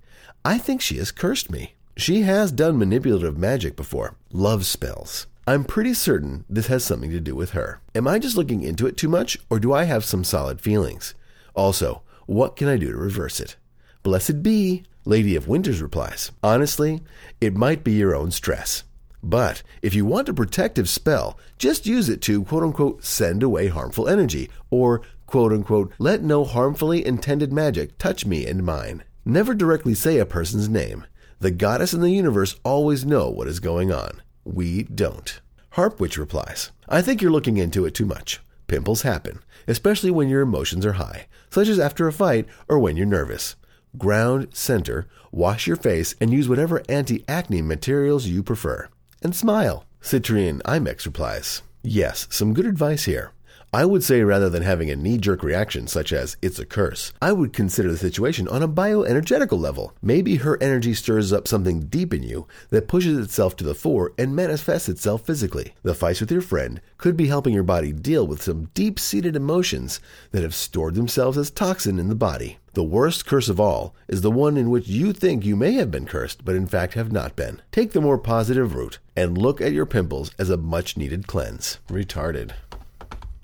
I 0.45 0.59
think 0.59 0.79
she 0.79 0.97
has 0.97 1.11
cursed 1.11 1.51
me. 1.51 1.73
She 1.95 2.21
has 2.21 2.51
done 2.51 2.77
manipulative 2.77 3.37
magic 3.37 3.75
before, 3.75 4.15
love 4.31 4.65
spells. 4.67 5.25
I'm 5.47 5.63
pretty 5.63 5.95
certain 5.95 6.45
this 6.47 6.67
has 6.67 6.83
something 6.83 7.09
to 7.09 7.19
do 7.19 7.33
with 7.33 7.51
her. 7.51 7.81
Am 7.95 8.07
I 8.07 8.19
just 8.19 8.37
looking 8.37 8.61
into 8.61 8.85
it 8.85 8.95
too 8.95 9.09
much, 9.09 9.39
or 9.49 9.59
do 9.59 9.73
I 9.73 9.85
have 9.85 10.05
some 10.05 10.23
solid 10.23 10.61
feelings? 10.61 11.15
Also, 11.55 12.03
what 12.27 12.55
can 12.55 12.67
I 12.67 12.77
do 12.77 12.91
to 12.91 12.97
reverse 12.97 13.39
it? 13.39 13.55
Blessed 14.03 14.43
be, 14.43 14.83
Lady 15.03 15.35
of 15.35 15.47
Winters 15.47 15.81
replies. 15.81 16.31
Honestly, 16.43 17.01
it 17.41 17.55
might 17.55 17.83
be 17.83 17.93
your 17.93 18.15
own 18.15 18.29
stress. 18.29 18.83
But 19.23 19.63
if 19.81 19.95
you 19.95 20.05
want 20.05 20.29
a 20.29 20.33
protective 20.33 20.87
spell, 20.87 21.39
just 21.57 21.87
use 21.87 22.07
it 22.07 22.21
to 22.23 22.43
quote 22.43 22.63
unquote 22.63 23.03
send 23.03 23.41
away 23.41 23.67
harmful 23.67 24.07
energy, 24.07 24.49
or 24.69 25.01
quote 25.27 25.53
unquote 25.53 25.93
let 25.99 26.23
no 26.23 26.43
harmfully 26.43 27.05
intended 27.05 27.53
magic 27.53 27.99
touch 27.99 28.25
me 28.25 28.47
and 28.47 28.65
mine. 28.65 29.03
Never 29.23 29.53
directly 29.53 29.93
say 29.93 30.17
a 30.17 30.25
person's 30.25 30.67
name. 30.67 31.05
The 31.39 31.51
goddess 31.51 31.93
and 31.93 32.01
the 32.01 32.09
universe 32.09 32.55
always 32.63 33.05
know 33.05 33.29
what 33.29 33.47
is 33.47 33.59
going 33.59 33.91
on. 33.91 34.23
We 34.43 34.83
don't. 34.83 35.39
Harpwitch 35.73 36.17
replies, 36.17 36.71
I 36.89 37.03
think 37.03 37.21
you're 37.21 37.29
looking 37.29 37.57
into 37.57 37.85
it 37.85 37.93
too 37.93 38.05
much. 38.05 38.41
Pimples 38.65 39.03
happen, 39.03 39.43
especially 39.67 40.09
when 40.09 40.29
your 40.29 40.41
emotions 40.41 40.85
are 40.85 40.93
high, 40.93 41.27
such 41.51 41.67
as 41.67 41.77
after 41.77 42.07
a 42.07 42.13
fight 42.13 42.47
or 42.67 42.79
when 42.79 42.97
you're 42.97 43.05
nervous. 43.05 43.55
Ground, 43.97 44.47
center, 44.53 45.07
wash 45.31 45.67
your 45.67 45.75
face, 45.75 46.15
and 46.19 46.31
use 46.31 46.49
whatever 46.49 46.81
anti 46.89 47.23
acne 47.27 47.61
materials 47.61 48.25
you 48.25 48.41
prefer. 48.41 48.89
And 49.21 49.35
smile. 49.35 49.85
Citrian 50.01 50.61
Imex 50.63 51.05
replies, 51.05 51.61
Yes, 51.83 52.27
some 52.29 52.53
good 52.53 52.65
advice 52.65 53.05
here. 53.05 53.31
I 53.73 53.83
would 53.83 54.01
say 54.01 54.21
rather 54.21 54.49
than 54.49 54.63
having 54.63 54.89
a 54.89 54.95
knee 54.95 55.17
jerk 55.17 55.43
reaction 55.43 55.87
such 55.87 56.13
as, 56.13 56.37
it's 56.41 56.57
a 56.57 56.65
curse, 56.65 57.11
I 57.21 57.33
would 57.33 57.51
consider 57.51 57.91
the 57.91 57.97
situation 57.97 58.47
on 58.47 58.63
a 58.63 58.67
bioenergetical 58.67 59.59
level. 59.59 59.93
Maybe 60.01 60.37
her 60.37 60.57
energy 60.63 60.93
stirs 60.93 61.33
up 61.33 61.49
something 61.49 61.81
deep 61.81 62.13
in 62.13 62.23
you 62.23 62.47
that 62.69 62.87
pushes 62.87 63.17
itself 63.17 63.57
to 63.57 63.65
the 63.65 63.75
fore 63.75 64.13
and 64.17 64.33
manifests 64.33 64.87
itself 64.87 65.25
physically. 65.25 65.73
The 65.83 65.93
fights 65.93 66.21
with 66.21 66.31
your 66.31 66.41
friend 66.41 66.79
could 66.97 67.17
be 67.17 67.27
helping 67.27 67.53
your 67.53 67.63
body 67.63 67.91
deal 67.91 68.25
with 68.25 68.41
some 68.41 68.69
deep 68.73 68.99
seated 68.99 69.35
emotions 69.35 69.99
that 70.31 70.43
have 70.43 70.55
stored 70.55 70.95
themselves 70.95 71.37
as 71.37 71.51
toxin 71.51 71.99
in 71.99 72.07
the 72.07 72.15
body. 72.15 72.59
The 72.73 72.83
worst 72.83 73.25
curse 73.25 73.49
of 73.49 73.59
all 73.59 73.95
is 74.07 74.21
the 74.21 74.31
one 74.31 74.55
in 74.55 74.69
which 74.69 74.87
you 74.87 75.11
think 75.11 75.43
you 75.43 75.55
may 75.55 75.73
have 75.73 75.91
been 75.91 76.05
cursed, 76.05 76.45
but 76.45 76.55
in 76.55 76.67
fact 76.67 76.93
have 76.93 77.11
not 77.11 77.35
been. 77.35 77.61
Take 77.71 77.91
the 77.91 78.01
more 78.01 78.17
positive 78.17 78.75
route 78.75 78.99
and 79.15 79.37
look 79.37 79.59
at 79.59 79.73
your 79.73 79.87
pimples 79.87 80.31
as 80.39 80.49
a 80.49 80.57
much 80.57 80.95
needed 80.95 81.27
cleanse. 81.27 81.79
Retarded. 81.89 82.51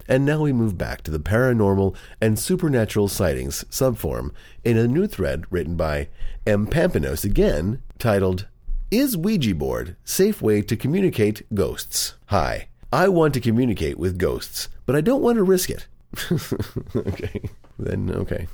And 0.07 0.25
now 0.25 0.41
we 0.41 0.51
move 0.51 0.77
back 0.77 1.01
to 1.03 1.12
the 1.12 1.19
paranormal 1.19 1.95
and 2.19 2.38
supernatural 2.38 3.07
sightings 3.07 3.63
subforum 3.69 4.31
in 4.63 4.77
a 4.77 4.88
new 4.88 5.07
thread 5.07 5.45
written 5.50 5.75
by 5.75 6.10
M. 6.45 6.67
Pampinos 6.67 7.24
again, 7.24 7.81
titled 8.00 8.48
Is 8.91 9.15
Ouija 9.15 9.55
Board 9.55 9.95
Safe 10.03 10.41
Way 10.41 10.62
to 10.63 10.75
Communicate 10.75 11.43
Ghosts? 11.53 12.15
Hi, 12.27 12.67
I 12.91 13.07
want 13.07 13.33
to 13.36 13.39
communicate 13.39 13.98
with 13.98 14.19
ghosts, 14.19 14.69
but 14.86 14.95
I 14.95 15.01
don't 15.01 15.22
want 15.22 15.38
to 15.38 15.43
risk 15.43 15.69
it. 15.69 15.88
okay, 16.95 17.50
then 17.79 18.12
okay. 18.12 18.48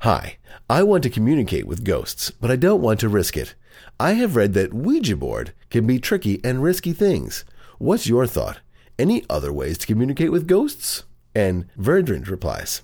Hi, 0.00 0.36
I 0.68 0.82
want 0.82 1.02
to 1.04 1.10
communicate 1.10 1.66
with 1.66 1.84
ghosts, 1.84 2.30
but 2.30 2.50
I 2.50 2.56
don't 2.56 2.82
want 2.82 3.00
to 3.00 3.08
risk 3.08 3.36
it. 3.36 3.54
I 3.98 4.12
have 4.12 4.36
read 4.36 4.52
that 4.54 4.74
Ouija 4.74 5.16
board 5.16 5.52
can 5.70 5.86
be 5.86 5.98
tricky 5.98 6.38
and 6.44 6.62
risky 6.62 6.92
things. 6.92 7.44
What's 7.78 8.06
your 8.06 8.26
thought? 8.26 8.60
Any 8.98 9.24
other 9.28 9.52
ways 9.52 9.76
to 9.78 9.86
communicate 9.86 10.32
with 10.32 10.46
ghosts? 10.46 11.02
And 11.34 11.66
Verdant 11.76 12.28
replies, 12.28 12.82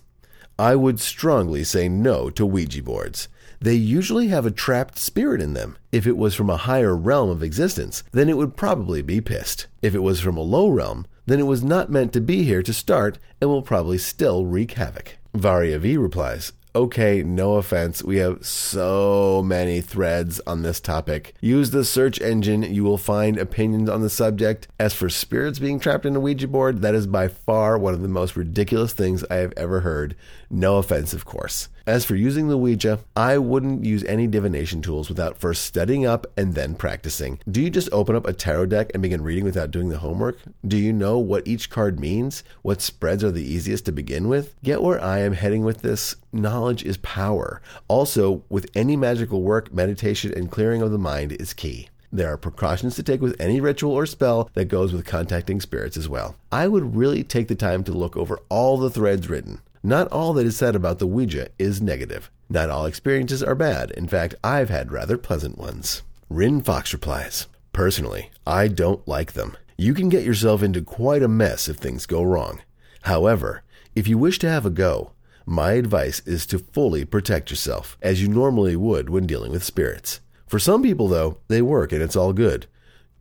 I 0.58 0.76
would 0.76 1.00
strongly 1.00 1.64
say 1.64 1.88
no 1.88 2.28
to 2.30 2.44
Ouija 2.44 2.82
boards. 2.82 3.28
They 3.60 3.74
usually 3.74 4.28
have 4.28 4.44
a 4.44 4.50
trapped 4.50 4.98
spirit 4.98 5.40
in 5.40 5.54
them. 5.54 5.78
If 5.90 6.06
it 6.06 6.16
was 6.16 6.34
from 6.34 6.50
a 6.50 6.56
higher 6.56 6.94
realm 6.94 7.30
of 7.30 7.42
existence, 7.42 8.02
then 8.12 8.28
it 8.28 8.36
would 8.36 8.56
probably 8.56 9.00
be 9.00 9.20
pissed. 9.20 9.68
If 9.80 9.94
it 9.94 10.02
was 10.02 10.20
from 10.20 10.36
a 10.36 10.42
low 10.42 10.68
realm, 10.68 11.06
then 11.26 11.40
it 11.40 11.46
was 11.46 11.62
not 11.62 11.90
meant 11.90 12.12
to 12.12 12.20
be 12.20 12.42
here 12.42 12.62
to 12.62 12.72
start 12.72 13.18
and 13.40 13.48
will 13.48 13.62
probably 13.62 13.98
still 13.98 14.44
wreak 14.44 14.72
havoc. 14.72 15.16
Varia 15.32 15.78
V 15.78 15.96
replies, 15.96 16.52
okay, 16.74 17.22
no 17.22 17.54
offense, 17.54 18.02
we 18.02 18.16
have 18.16 18.44
so 18.44 19.42
many 19.44 19.80
threads 19.80 20.40
on 20.46 20.62
this 20.62 20.80
topic. 20.80 21.34
Use 21.40 21.70
the 21.70 21.84
search 21.84 22.20
engine, 22.20 22.62
you 22.62 22.84
will 22.84 22.98
find 22.98 23.38
opinions 23.38 23.88
on 23.88 24.02
the 24.02 24.10
subject. 24.10 24.68
As 24.78 24.94
for 24.94 25.08
spirits 25.08 25.58
being 25.58 25.78
trapped 25.78 26.06
in 26.06 26.16
a 26.16 26.20
Ouija 26.20 26.48
board, 26.48 26.82
that 26.82 26.94
is 26.94 27.06
by 27.06 27.28
far 27.28 27.78
one 27.78 27.94
of 27.94 28.02
the 28.02 28.08
most 28.08 28.36
ridiculous 28.36 28.92
things 28.92 29.24
I 29.30 29.36
have 29.36 29.52
ever 29.56 29.80
heard. 29.80 30.16
No 30.50 30.78
offense, 30.78 31.12
of 31.12 31.24
course. 31.24 31.68
As 31.86 32.04
for 32.04 32.14
using 32.14 32.46
the 32.46 32.56
Ouija, 32.56 33.00
I 33.16 33.38
wouldn't 33.38 33.84
use 33.84 34.04
any 34.04 34.28
divination 34.28 34.82
tools 34.82 35.08
without 35.08 35.38
first 35.38 35.64
studying 35.64 36.06
up 36.06 36.28
and 36.36 36.54
then 36.54 36.76
practicing. 36.76 37.40
Do 37.50 37.60
you 37.60 37.70
just 37.70 37.88
open 37.90 38.14
up 38.14 38.26
a 38.26 38.32
tarot 38.32 38.66
deck 38.66 38.92
and 38.94 39.02
begin 39.02 39.22
reading 39.22 39.42
without 39.42 39.72
doing 39.72 39.88
the 39.88 39.98
homework? 39.98 40.38
Do 40.64 40.76
you 40.76 40.92
know 40.92 41.18
what 41.18 41.48
each 41.48 41.70
card 41.70 41.98
means? 41.98 42.44
What 42.62 42.80
spreads 42.80 43.24
are 43.24 43.32
the 43.32 43.42
easiest 43.42 43.84
to 43.86 43.92
begin 43.92 44.28
with? 44.28 44.54
Get 44.62 44.80
where 44.80 45.02
I 45.02 45.18
am 45.20 45.32
heading 45.32 45.64
with 45.64 45.82
this? 45.82 46.14
Knowledge 46.32 46.84
is 46.84 46.98
power. 46.98 47.60
Also, 47.88 48.44
with 48.48 48.70
any 48.76 48.96
magical 48.96 49.42
work, 49.42 49.74
meditation 49.74 50.32
and 50.36 50.52
clearing 50.52 50.82
of 50.82 50.92
the 50.92 50.98
mind 50.98 51.32
is 51.32 51.52
key. 51.52 51.88
There 52.12 52.30
are 52.32 52.36
precautions 52.36 52.94
to 52.96 53.02
take 53.02 53.20
with 53.20 53.40
any 53.40 53.60
ritual 53.60 53.92
or 53.92 54.06
spell 54.06 54.50
that 54.52 54.66
goes 54.66 54.92
with 54.92 55.06
contacting 55.06 55.60
spirits 55.60 55.96
as 55.96 56.08
well. 56.08 56.36
I 56.52 56.68
would 56.68 56.94
really 56.94 57.24
take 57.24 57.48
the 57.48 57.54
time 57.54 57.82
to 57.84 57.92
look 57.92 58.16
over 58.16 58.38
all 58.50 58.76
the 58.76 58.90
threads 58.90 59.28
written. 59.28 59.62
Not 59.84 60.06
all 60.08 60.32
that 60.34 60.46
is 60.46 60.56
said 60.56 60.76
about 60.76 61.00
the 61.00 61.08
Ouija 61.08 61.48
is 61.58 61.82
negative. 61.82 62.30
Not 62.48 62.70
all 62.70 62.86
experiences 62.86 63.42
are 63.42 63.56
bad. 63.56 63.90
In 63.90 64.06
fact, 64.06 64.36
I've 64.44 64.70
had 64.70 64.92
rather 64.92 65.18
pleasant 65.18 65.58
ones. 65.58 66.02
Rin 66.28 66.62
Fox 66.62 66.92
replies 66.92 67.48
Personally, 67.72 68.30
I 68.46 68.68
don't 68.68 69.06
like 69.08 69.32
them. 69.32 69.56
You 69.76 69.92
can 69.92 70.08
get 70.08 70.22
yourself 70.22 70.62
into 70.62 70.82
quite 70.82 71.22
a 71.22 71.28
mess 71.28 71.68
if 71.68 71.78
things 71.78 72.06
go 72.06 72.22
wrong. 72.22 72.60
However, 73.02 73.64
if 73.96 74.06
you 74.06 74.18
wish 74.18 74.38
to 74.40 74.48
have 74.48 74.64
a 74.64 74.70
go, 74.70 75.12
my 75.44 75.72
advice 75.72 76.20
is 76.26 76.46
to 76.46 76.60
fully 76.60 77.04
protect 77.04 77.50
yourself, 77.50 77.98
as 78.00 78.22
you 78.22 78.28
normally 78.28 78.76
would 78.76 79.10
when 79.10 79.26
dealing 79.26 79.50
with 79.50 79.64
spirits. 79.64 80.20
For 80.46 80.60
some 80.60 80.82
people, 80.82 81.08
though, 81.08 81.38
they 81.48 81.62
work 81.62 81.90
and 81.90 82.02
it's 82.02 82.14
all 82.14 82.32
good. 82.32 82.66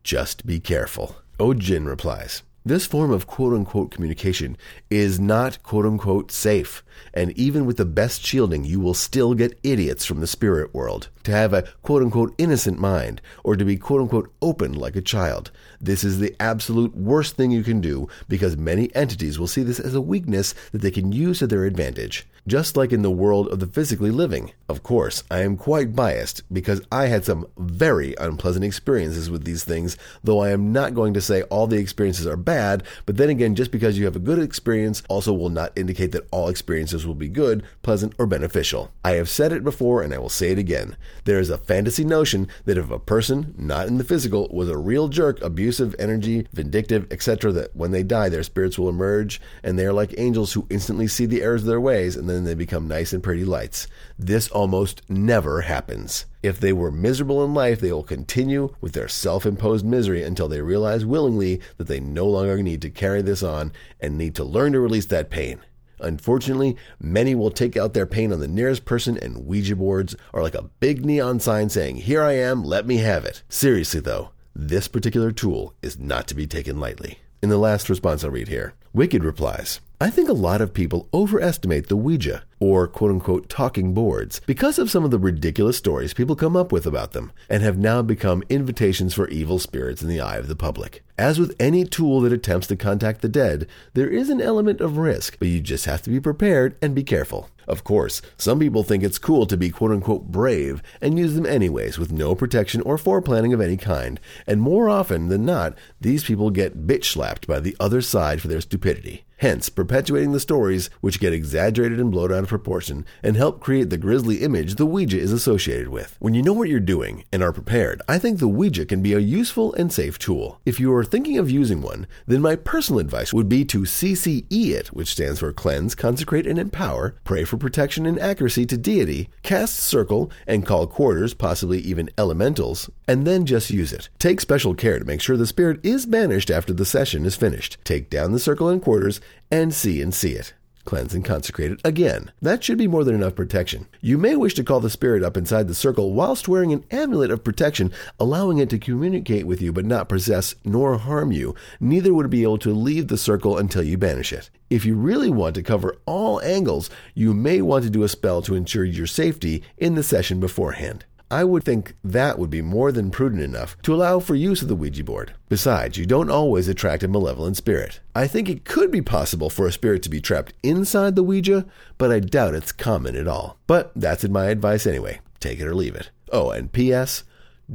Just 0.04 0.46
be 0.46 0.60
careful. 0.60 1.16
Ojin 1.40 1.88
replies 1.88 2.44
this 2.64 2.86
form 2.86 3.10
of 3.10 3.26
quote 3.26 3.52
unquote 3.52 3.90
communication 3.90 4.56
is 4.88 5.18
not 5.18 5.62
quote 5.62 5.84
unquote 5.84 6.30
safe. 6.30 6.84
And 7.12 7.36
even 7.36 7.66
with 7.66 7.76
the 7.76 7.84
best 7.84 8.24
shielding, 8.24 8.64
you 8.64 8.78
will 8.78 8.94
still 8.94 9.34
get 9.34 9.58
idiots 9.62 10.04
from 10.04 10.20
the 10.20 10.26
spirit 10.26 10.72
world. 10.72 11.08
To 11.24 11.32
have 11.32 11.52
a 11.52 11.62
quote 11.82 12.02
unquote 12.02 12.34
innocent 12.38 12.78
mind, 12.78 13.20
or 13.42 13.56
to 13.56 13.64
be 13.64 13.76
quote 13.76 14.00
unquote 14.00 14.32
open 14.40 14.72
like 14.72 14.96
a 14.96 15.00
child. 15.00 15.50
This 15.82 16.04
is 16.04 16.18
the 16.20 16.34
absolute 16.40 16.96
worst 16.96 17.36
thing 17.36 17.50
you 17.50 17.64
can 17.64 17.80
do 17.80 18.08
because 18.28 18.56
many 18.56 18.94
entities 18.94 19.38
will 19.38 19.48
see 19.48 19.62
this 19.62 19.80
as 19.80 19.94
a 19.94 20.00
weakness 20.00 20.54
that 20.70 20.80
they 20.80 20.90
can 20.90 21.12
use 21.12 21.40
to 21.40 21.46
their 21.46 21.64
advantage. 21.64 22.26
Just 22.46 22.76
like 22.76 22.92
in 22.92 23.02
the 23.02 23.10
world 23.10 23.48
of 23.48 23.60
the 23.60 23.66
physically 23.66 24.10
living. 24.10 24.52
Of 24.68 24.82
course, 24.82 25.22
I 25.30 25.42
am 25.42 25.56
quite 25.56 25.94
biased 25.94 26.42
because 26.52 26.82
I 26.90 27.06
had 27.06 27.24
some 27.24 27.46
very 27.56 28.14
unpleasant 28.18 28.64
experiences 28.64 29.30
with 29.30 29.44
these 29.44 29.62
things, 29.62 29.96
though 30.24 30.40
I 30.40 30.50
am 30.50 30.72
not 30.72 30.94
going 30.94 31.14
to 31.14 31.20
say 31.20 31.42
all 31.42 31.66
the 31.66 31.78
experiences 31.78 32.26
are 32.26 32.36
bad 32.36 32.82
but 33.06 33.16
then 33.16 33.30
again, 33.30 33.54
just 33.54 33.70
because 33.70 33.98
you 33.98 34.04
have 34.04 34.16
a 34.16 34.20
good 34.20 34.38
experience 34.38 35.02
also 35.08 35.32
will 35.32 35.48
not 35.48 35.72
indicate 35.76 36.12
that 36.12 36.26
all 36.30 36.48
experiences 36.48 37.06
will 37.06 37.14
be 37.14 37.28
good, 37.28 37.64
pleasant, 37.82 38.14
or 38.18 38.26
beneficial. 38.26 38.92
I 39.04 39.12
have 39.12 39.28
said 39.28 39.52
it 39.52 39.64
before 39.64 40.02
and 40.02 40.14
I 40.14 40.18
will 40.18 40.28
say 40.28 40.50
it 40.50 40.58
again. 40.58 40.96
There 41.24 41.40
is 41.40 41.50
a 41.50 41.58
fantasy 41.58 42.04
notion 42.04 42.48
that 42.64 42.78
if 42.78 42.90
a 42.90 42.98
person, 42.98 43.54
not 43.58 43.88
in 43.88 43.98
the 43.98 44.04
physical, 44.04 44.48
was 44.52 44.68
a 44.68 44.78
real 44.78 45.08
jerk, 45.08 45.40
abusive, 45.72 45.98
energy, 45.98 46.46
vindictive, 46.52 47.06
etc., 47.10 47.50
that 47.50 47.74
when 47.74 47.92
they 47.92 48.02
die, 48.02 48.28
their 48.28 48.42
spirits 48.42 48.78
will 48.78 48.90
emerge 48.90 49.40
and 49.62 49.78
they 49.78 49.86
are 49.86 49.92
like 49.92 50.14
angels 50.18 50.52
who 50.52 50.66
instantly 50.68 51.06
see 51.06 51.24
the 51.24 51.40
errors 51.40 51.62
of 51.62 51.66
their 51.66 51.80
ways 51.80 52.14
and 52.14 52.28
then 52.28 52.44
they 52.44 52.54
become 52.54 52.86
nice 52.86 53.14
and 53.14 53.22
pretty 53.22 53.42
lights. 53.42 53.86
This 54.18 54.50
almost 54.50 55.00
never 55.08 55.62
happens. 55.62 56.26
If 56.42 56.60
they 56.60 56.74
were 56.74 56.90
miserable 56.90 57.42
in 57.42 57.54
life, 57.54 57.80
they 57.80 57.90
will 57.90 58.02
continue 58.02 58.74
with 58.82 58.92
their 58.92 59.08
self 59.08 59.46
imposed 59.46 59.86
misery 59.86 60.22
until 60.22 60.46
they 60.46 60.60
realize 60.60 61.06
willingly 61.06 61.62
that 61.78 61.86
they 61.86 62.00
no 62.00 62.26
longer 62.26 62.62
need 62.62 62.82
to 62.82 62.90
carry 62.90 63.22
this 63.22 63.42
on 63.42 63.72
and 63.98 64.18
need 64.18 64.34
to 64.34 64.44
learn 64.44 64.72
to 64.72 64.80
release 64.80 65.06
that 65.06 65.30
pain. 65.30 65.60
Unfortunately, 66.00 66.76
many 67.00 67.34
will 67.34 67.50
take 67.50 67.78
out 67.78 67.94
their 67.94 68.06
pain 68.06 68.30
on 68.30 68.40
the 68.40 68.48
nearest 68.48 68.84
person, 68.84 69.16
and 69.16 69.46
Ouija 69.46 69.76
boards 69.76 70.16
are 70.34 70.42
like 70.42 70.56
a 70.56 70.68
big 70.80 71.06
neon 71.06 71.40
sign 71.40 71.70
saying, 71.70 71.96
Here 71.96 72.22
I 72.22 72.32
am, 72.32 72.62
let 72.62 72.86
me 72.86 72.96
have 72.98 73.24
it. 73.24 73.44
Seriously, 73.48 74.00
though, 74.00 74.32
this 74.54 74.88
particular 74.88 75.32
tool 75.32 75.74
is 75.82 75.98
not 75.98 76.26
to 76.28 76.34
be 76.34 76.46
taken 76.46 76.78
lightly. 76.78 77.18
In 77.42 77.48
the 77.48 77.58
last 77.58 77.88
response 77.88 78.22
I'll 78.22 78.30
read 78.30 78.48
here, 78.48 78.74
Wicked 78.92 79.24
replies, 79.24 79.80
I 80.02 80.10
think 80.10 80.28
a 80.28 80.32
lot 80.32 80.60
of 80.60 80.74
people 80.74 81.08
overestimate 81.14 81.86
the 81.86 81.94
Ouija, 81.94 82.42
or 82.58 82.88
quote 82.88 83.12
unquote 83.12 83.48
talking 83.48 83.94
boards, 83.94 84.40
because 84.46 84.76
of 84.76 84.90
some 84.90 85.04
of 85.04 85.12
the 85.12 85.18
ridiculous 85.20 85.76
stories 85.76 86.12
people 86.12 86.34
come 86.34 86.56
up 86.56 86.72
with 86.72 86.86
about 86.86 87.12
them, 87.12 87.30
and 87.48 87.62
have 87.62 87.78
now 87.78 88.02
become 88.02 88.42
invitations 88.48 89.14
for 89.14 89.28
evil 89.28 89.60
spirits 89.60 90.02
in 90.02 90.08
the 90.08 90.20
eye 90.20 90.38
of 90.38 90.48
the 90.48 90.56
public. 90.56 91.04
As 91.16 91.38
with 91.38 91.54
any 91.60 91.84
tool 91.84 92.20
that 92.22 92.32
attempts 92.32 92.66
to 92.66 92.74
contact 92.74 93.22
the 93.22 93.28
dead, 93.28 93.68
there 93.94 94.08
is 94.08 94.28
an 94.28 94.40
element 94.40 94.80
of 94.80 94.96
risk, 94.96 95.38
but 95.38 95.46
you 95.46 95.60
just 95.60 95.84
have 95.84 96.02
to 96.02 96.10
be 96.10 96.18
prepared 96.18 96.76
and 96.82 96.96
be 96.96 97.04
careful. 97.04 97.48
Of 97.68 97.84
course, 97.84 98.22
some 98.36 98.58
people 98.58 98.82
think 98.82 99.04
it's 99.04 99.18
cool 99.18 99.46
to 99.46 99.56
be 99.56 99.70
quote 99.70 99.92
unquote 99.92 100.32
brave 100.32 100.82
and 101.00 101.16
use 101.16 101.34
them 101.34 101.46
anyways 101.46 101.96
with 101.96 102.10
no 102.10 102.34
protection 102.34 102.80
or 102.80 102.96
foreplanning 102.96 103.54
of 103.54 103.60
any 103.60 103.76
kind, 103.76 104.18
and 104.48 104.60
more 104.60 104.88
often 104.88 105.28
than 105.28 105.44
not, 105.44 105.78
these 106.00 106.24
people 106.24 106.50
get 106.50 106.88
bitch 106.88 107.04
slapped 107.04 107.46
by 107.46 107.60
the 107.60 107.76
other 107.78 108.02
side 108.02 108.42
for 108.42 108.48
their 108.48 108.60
stupidity 108.60 109.24
hence 109.42 109.68
perpetuating 109.68 110.30
the 110.30 110.38
stories 110.38 110.88
which 111.00 111.18
get 111.18 111.32
exaggerated 111.32 111.98
and 111.98 112.12
blown 112.12 112.32
out 112.32 112.44
of 112.44 112.48
proportion 112.48 113.04
and 113.24 113.36
help 113.36 113.58
create 113.58 113.90
the 113.90 113.98
grisly 113.98 114.36
image 114.36 114.76
the 114.76 114.86
Ouija 114.86 115.18
is 115.18 115.32
associated 115.32 115.88
with. 115.88 116.16
When 116.20 116.32
you 116.32 116.44
know 116.44 116.52
what 116.52 116.68
you're 116.68 116.78
doing 116.78 117.24
and 117.32 117.42
are 117.42 117.52
prepared, 117.52 118.00
I 118.06 118.18
think 118.18 118.38
the 118.38 118.46
Ouija 118.46 118.86
can 118.86 119.02
be 119.02 119.14
a 119.14 119.18
useful 119.18 119.74
and 119.74 119.92
safe 119.92 120.16
tool. 120.16 120.60
If 120.64 120.78
you 120.78 120.94
are 120.94 121.02
thinking 121.04 121.38
of 121.38 121.50
using 121.50 121.82
one, 121.82 122.06
then 122.24 122.40
my 122.40 122.54
personal 122.54 123.00
advice 123.00 123.32
would 123.32 123.48
be 123.48 123.64
to 123.64 123.80
CCE 123.80 124.46
it, 124.70 124.92
which 124.92 125.10
stands 125.10 125.40
for 125.40 125.52
cleanse, 125.52 125.96
consecrate, 125.96 126.46
and 126.46 126.56
empower, 126.56 127.16
pray 127.24 127.42
for 127.42 127.56
protection 127.56 128.06
and 128.06 128.20
accuracy 128.20 128.64
to 128.66 128.76
deity, 128.76 129.28
cast 129.42 129.74
circle, 129.74 130.30
and 130.46 130.64
call 130.64 130.86
quarters, 130.86 131.34
possibly 131.34 131.80
even 131.80 132.10
elementals, 132.16 132.88
and 133.08 133.26
then 133.26 133.44
just 133.44 133.70
use 133.70 133.92
it. 133.92 134.08
Take 134.20 134.40
special 134.40 134.76
care 134.76 135.00
to 135.00 135.04
make 135.04 135.20
sure 135.20 135.36
the 135.36 135.48
spirit 135.48 135.80
is 135.82 136.06
banished 136.06 136.48
after 136.48 136.72
the 136.72 136.84
session 136.84 137.26
is 137.26 137.34
finished. 137.34 137.78
Take 137.82 138.08
down 138.08 138.30
the 138.30 138.38
circle 138.38 138.68
and 138.68 138.80
quarters 138.80 139.20
and 139.50 139.74
see 139.74 140.00
and 140.00 140.14
see 140.14 140.32
it. 140.32 140.54
Cleanse 140.84 141.14
and 141.14 141.24
consecrate 141.24 141.70
it 141.70 141.80
again. 141.84 142.32
That 142.40 142.64
should 142.64 142.76
be 142.76 142.88
more 142.88 143.04
than 143.04 143.14
enough 143.14 143.36
protection. 143.36 143.86
You 144.00 144.18
may 144.18 144.34
wish 144.34 144.54
to 144.54 144.64
call 144.64 144.80
the 144.80 144.90
spirit 144.90 145.22
up 145.22 145.36
inside 145.36 145.68
the 145.68 145.76
circle 145.76 146.12
whilst 146.12 146.48
wearing 146.48 146.72
an 146.72 146.84
amulet 146.90 147.30
of 147.30 147.44
protection, 147.44 147.92
allowing 148.18 148.58
it 148.58 148.68
to 148.70 148.78
communicate 148.80 149.46
with 149.46 149.62
you 149.62 149.72
but 149.72 149.84
not 149.84 150.08
possess 150.08 150.56
nor 150.64 150.98
harm 150.98 151.30
you. 151.30 151.54
Neither 151.78 152.12
would 152.12 152.26
it 152.26 152.30
be 152.30 152.42
able 152.42 152.58
to 152.58 152.72
leave 152.72 153.06
the 153.06 153.16
circle 153.16 153.58
until 153.58 153.84
you 153.84 153.96
banish 153.96 154.32
it. 154.32 154.50
If 154.70 154.84
you 154.84 154.96
really 154.96 155.30
want 155.30 155.54
to 155.54 155.62
cover 155.62 155.98
all 156.04 156.40
angles, 156.40 156.90
you 157.14 157.32
may 157.32 157.62
want 157.62 157.84
to 157.84 157.90
do 157.90 158.02
a 158.02 158.08
spell 158.08 158.42
to 158.42 158.56
ensure 158.56 158.84
your 158.84 159.06
safety 159.06 159.62
in 159.78 159.94
the 159.94 160.02
session 160.02 160.40
beforehand. 160.40 161.04
I 161.32 161.44
would 161.44 161.64
think 161.64 161.96
that 162.04 162.38
would 162.38 162.50
be 162.50 162.60
more 162.60 162.92
than 162.92 163.10
prudent 163.10 163.40
enough 163.40 163.74
to 163.84 163.94
allow 163.94 164.20
for 164.20 164.34
use 164.34 164.60
of 164.60 164.68
the 164.68 164.74
Ouija 164.74 165.02
board. 165.02 165.32
Besides, 165.48 165.96
you 165.96 166.04
don't 166.04 166.30
always 166.30 166.68
attract 166.68 167.02
a 167.04 167.08
malevolent 167.08 167.56
spirit. 167.56 168.00
I 168.14 168.26
think 168.26 168.50
it 168.50 168.66
could 168.66 168.90
be 168.90 169.00
possible 169.00 169.48
for 169.48 169.66
a 169.66 169.72
spirit 169.72 170.02
to 170.02 170.10
be 170.10 170.20
trapped 170.20 170.52
inside 170.62 171.16
the 171.16 171.22
Ouija, 171.22 171.64
but 171.96 172.12
I 172.12 172.20
doubt 172.20 172.54
it's 172.54 172.70
common 172.70 173.16
at 173.16 173.26
all. 173.26 173.56
But 173.66 173.92
that's 173.96 174.28
my 174.28 174.48
advice 174.48 174.86
anyway. 174.86 175.20
Take 175.40 175.58
it 175.58 175.66
or 175.66 175.74
leave 175.74 175.94
it. 175.94 176.10
Oh, 176.30 176.50
and 176.50 176.70
P.S. 176.70 177.24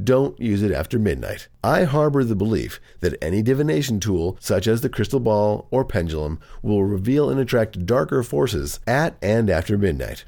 Don't 0.03 0.39
use 0.39 0.61
it 0.61 0.71
after 0.71 0.99
midnight. 0.99 1.47
I 1.63 1.85
harbor 1.85 2.23
the 2.23 2.35
belief 2.35 2.79
that 2.99 3.17
any 3.23 3.41
divination 3.41 3.99
tool, 3.99 4.37
such 4.39 4.67
as 4.67 4.81
the 4.81 4.89
crystal 4.89 5.19
ball 5.19 5.67
or 5.71 5.83
pendulum, 5.83 6.39
will 6.61 6.83
reveal 6.83 7.31
and 7.31 7.39
attract 7.39 7.87
darker 7.87 8.21
forces 8.21 8.79
at 8.85 9.17
and 9.19 9.49
after 9.49 9.79
midnight. 9.79 10.25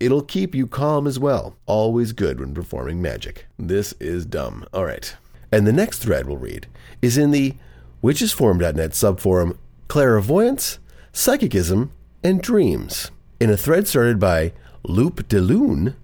It'll 0.00 0.22
keep 0.22 0.54
you 0.54 0.66
calm 0.66 1.06
as 1.06 1.18
well. 1.18 1.56
Always 1.66 2.12
good 2.12 2.40
when 2.40 2.54
performing 2.54 3.00
magic. 3.00 3.46
This 3.58 3.92
is 4.00 4.26
dumb. 4.26 4.66
All 4.72 4.84
right. 4.84 5.14
And 5.52 5.66
the 5.66 5.72
next 5.72 5.98
thread 5.98 6.26
we'll 6.26 6.36
read 6.36 6.66
is 7.00 7.16
in 7.16 7.30
the 7.30 7.54
witchesforum.net 8.02 8.90
subforum 8.90 9.56
Clairvoyance, 9.88 10.78
Psychicism, 11.12 11.92
and 12.22 12.42
Dreams. 12.42 13.10
In 13.38 13.50
a 13.50 13.56
thread 13.56 13.86
started 13.86 14.18
by 14.18 14.52
Loop 14.82 15.28
de 15.28 15.40
Lune 15.40 15.94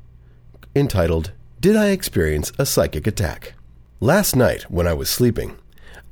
entitled, 0.76 1.32
Did 1.60 1.76
I 1.76 1.88
Experience 1.88 2.52
a 2.58 2.66
Psychic 2.66 3.06
Attack? 3.06 3.54
Last 3.98 4.36
night, 4.36 4.62
when 4.70 4.86
I 4.86 4.94
was 4.94 5.10
sleeping, 5.10 5.56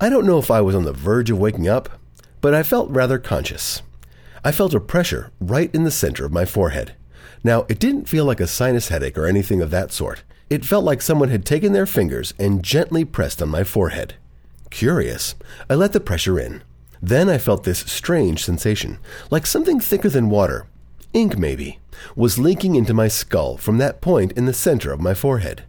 I 0.00 0.08
don't 0.08 0.26
know 0.26 0.38
if 0.38 0.50
I 0.50 0.60
was 0.60 0.74
on 0.74 0.84
the 0.84 0.92
verge 0.92 1.30
of 1.30 1.38
waking 1.38 1.68
up, 1.68 1.98
but 2.40 2.54
I 2.54 2.62
felt 2.62 2.90
rather 2.90 3.18
conscious. 3.18 3.82
I 4.44 4.52
felt 4.52 4.74
a 4.74 4.80
pressure 4.80 5.30
right 5.40 5.74
in 5.74 5.84
the 5.84 5.90
center 5.90 6.24
of 6.24 6.32
my 6.32 6.44
forehead. 6.44 6.94
Now, 7.44 7.66
it 7.68 7.78
didn't 7.78 8.08
feel 8.08 8.24
like 8.24 8.40
a 8.40 8.46
sinus 8.46 8.88
headache 8.88 9.16
or 9.16 9.26
anything 9.26 9.60
of 9.60 9.70
that 9.70 9.92
sort. 9.92 10.22
It 10.50 10.64
felt 10.64 10.84
like 10.84 11.02
someone 11.02 11.28
had 11.28 11.44
taken 11.44 11.72
their 11.72 11.86
fingers 11.86 12.34
and 12.38 12.62
gently 12.62 13.04
pressed 13.04 13.42
on 13.42 13.50
my 13.50 13.64
forehead. 13.64 14.14
Curious, 14.70 15.34
I 15.68 15.74
let 15.74 15.92
the 15.92 16.00
pressure 16.00 16.38
in. 16.38 16.62
Then 17.00 17.28
I 17.28 17.38
felt 17.38 17.64
this 17.64 17.80
strange 17.80 18.44
sensation, 18.44 18.98
like 19.30 19.46
something 19.46 19.78
thicker 19.78 20.08
than 20.08 20.30
water, 20.30 20.66
ink 21.12 21.38
maybe, 21.38 21.78
was 22.16 22.38
leaking 22.38 22.74
into 22.74 22.94
my 22.94 23.08
skull 23.08 23.56
from 23.56 23.78
that 23.78 24.00
point 24.00 24.32
in 24.32 24.46
the 24.46 24.52
center 24.52 24.92
of 24.92 25.00
my 25.00 25.14
forehead. 25.14 25.64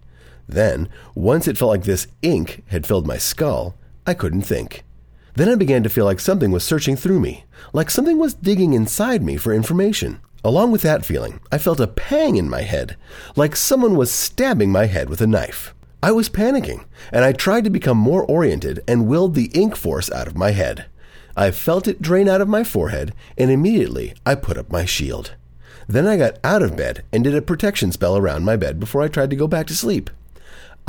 Then, 0.48 0.90
once 1.14 1.48
it 1.48 1.58
felt 1.58 1.70
like 1.70 1.84
this 1.84 2.08
ink 2.22 2.64
had 2.68 2.88
filled 2.88 3.06
my 3.06 3.18
skull, 3.18 3.76
I 4.08 4.14
couldn't 4.16 4.42
think. 4.42 4.84
Then 5.36 5.50
I 5.50 5.56
began 5.56 5.84
to 5.84 5.90
feel 5.90 6.06
like 6.06 6.20
something 6.20 6.52
was 6.52 6.64
searching 6.64 6.96
through 6.96 7.20
me, 7.20 7.46
like 7.72 7.90
something 7.90 8.18
was 8.18 8.34
digging 8.34 8.74
inside 8.74 9.22
me 9.22 9.38
for 9.38 9.54
information. 9.54 10.20
Along 10.44 10.72
with 10.72 10.82
that 10.84 11.06
feeling, 11.06 11.42
I 11.52 11.58
felt 11.58 11.82
a 11.82 11.88
pang 11.88 12.38
in 12.38 12.50
my 12.50 12.62
head, 12.62 12.96
like 13.36 13.56
someone 13.56 13.98
was 13.98 14.12
stabbing 14.12 14.72
my 14.72 14.86
head 14.86 15.10
with 15.10 15.20
a 15.20 15.28
knife. 15.28 15.74
I 16.02 16.14
was 16.14 16.30
panicking, 16.30 16.86
and 17.12 17.26
I 17.26 17.34
tried 17.34 17.66
to 17.66 17.70
become 17.70 17.98
more 17.98 18.24
oriented 18.24 18.82
and 18.88 19.08
willed 19.08 19.36
the 19.36 19.52
ink 19.54 19.76
force 19.76 20.10
out 20.12 20.28
of 20.28 20.38
my 20.38 20.52
head. 20.52 20.86
I 21.36 21.52
felt 21.52 21.90
it 21.90 22.02
drain 22.02 22.30
out 22.30 22.40
of 22.40 22.48
my 22.48 22.64
forehead, 22.64 23.14
and 23.38 23.52
immediately 23.52 24.14
I 24.26 24.36
put 24.36 24.58
up 24.58 24.72
my 24.72 24.86
shield. 24.86 25.36
Then 25.90 26.08
I 26.08 26.16
got 26.16 26.38
out 26.44 26.62
of 26.62 26.78
bed 26.78 27.04
and 27.12 27.24
did 27.24 27.36
a 27.36 27.42
protection 27.42 27.92
spell 27.92 28.16
around 28.16 28.46
my 28.46 28.56
bed 28.56 28.80
before 28.80 29.02
I 29.02 29.10
tried 29.10 29.32
to 29.32 29.36
go 29.36 29.48
back 29.48 29.68
to 29.68 29.76
sleep. 29.76 30.10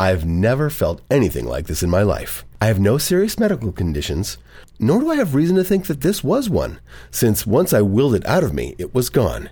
I've 0.01 0.25
never 0.25 0.71
felt 0.71 1.03
anything 1.11 1.45
like 1.45 1.67
this 1.67 1.83
in 1.83 1.91
my 1.91 2.01
life. 2.01 2.47
I 2.59 2.69
have 2.69 2.81
no 2.81 2.97
serious 2.97 3.39
medical 3.39 3.71
conditions, 3.71 4.39
nor 4.79 4.99
do 4.99 5.11
I 5.11 5.17
have 5.17 5.35
reason 5.35 5.57
to 5.57 5.63
think 5.63 5.89
that 5.89 6.01
this 6.01 6.25
was 6.25 6.49
one, 6.49 6.81
since 7.11 7.47
once 7.47 7.75
I 7.75 7.83
willed 7.83 8.15
it 8.15 8.27
out 8.27 8.43
of 8.43 8.55
me, 8.55 8.75
it 8.79 8.95
was 8.95 9.11
gone. 9.11 9.51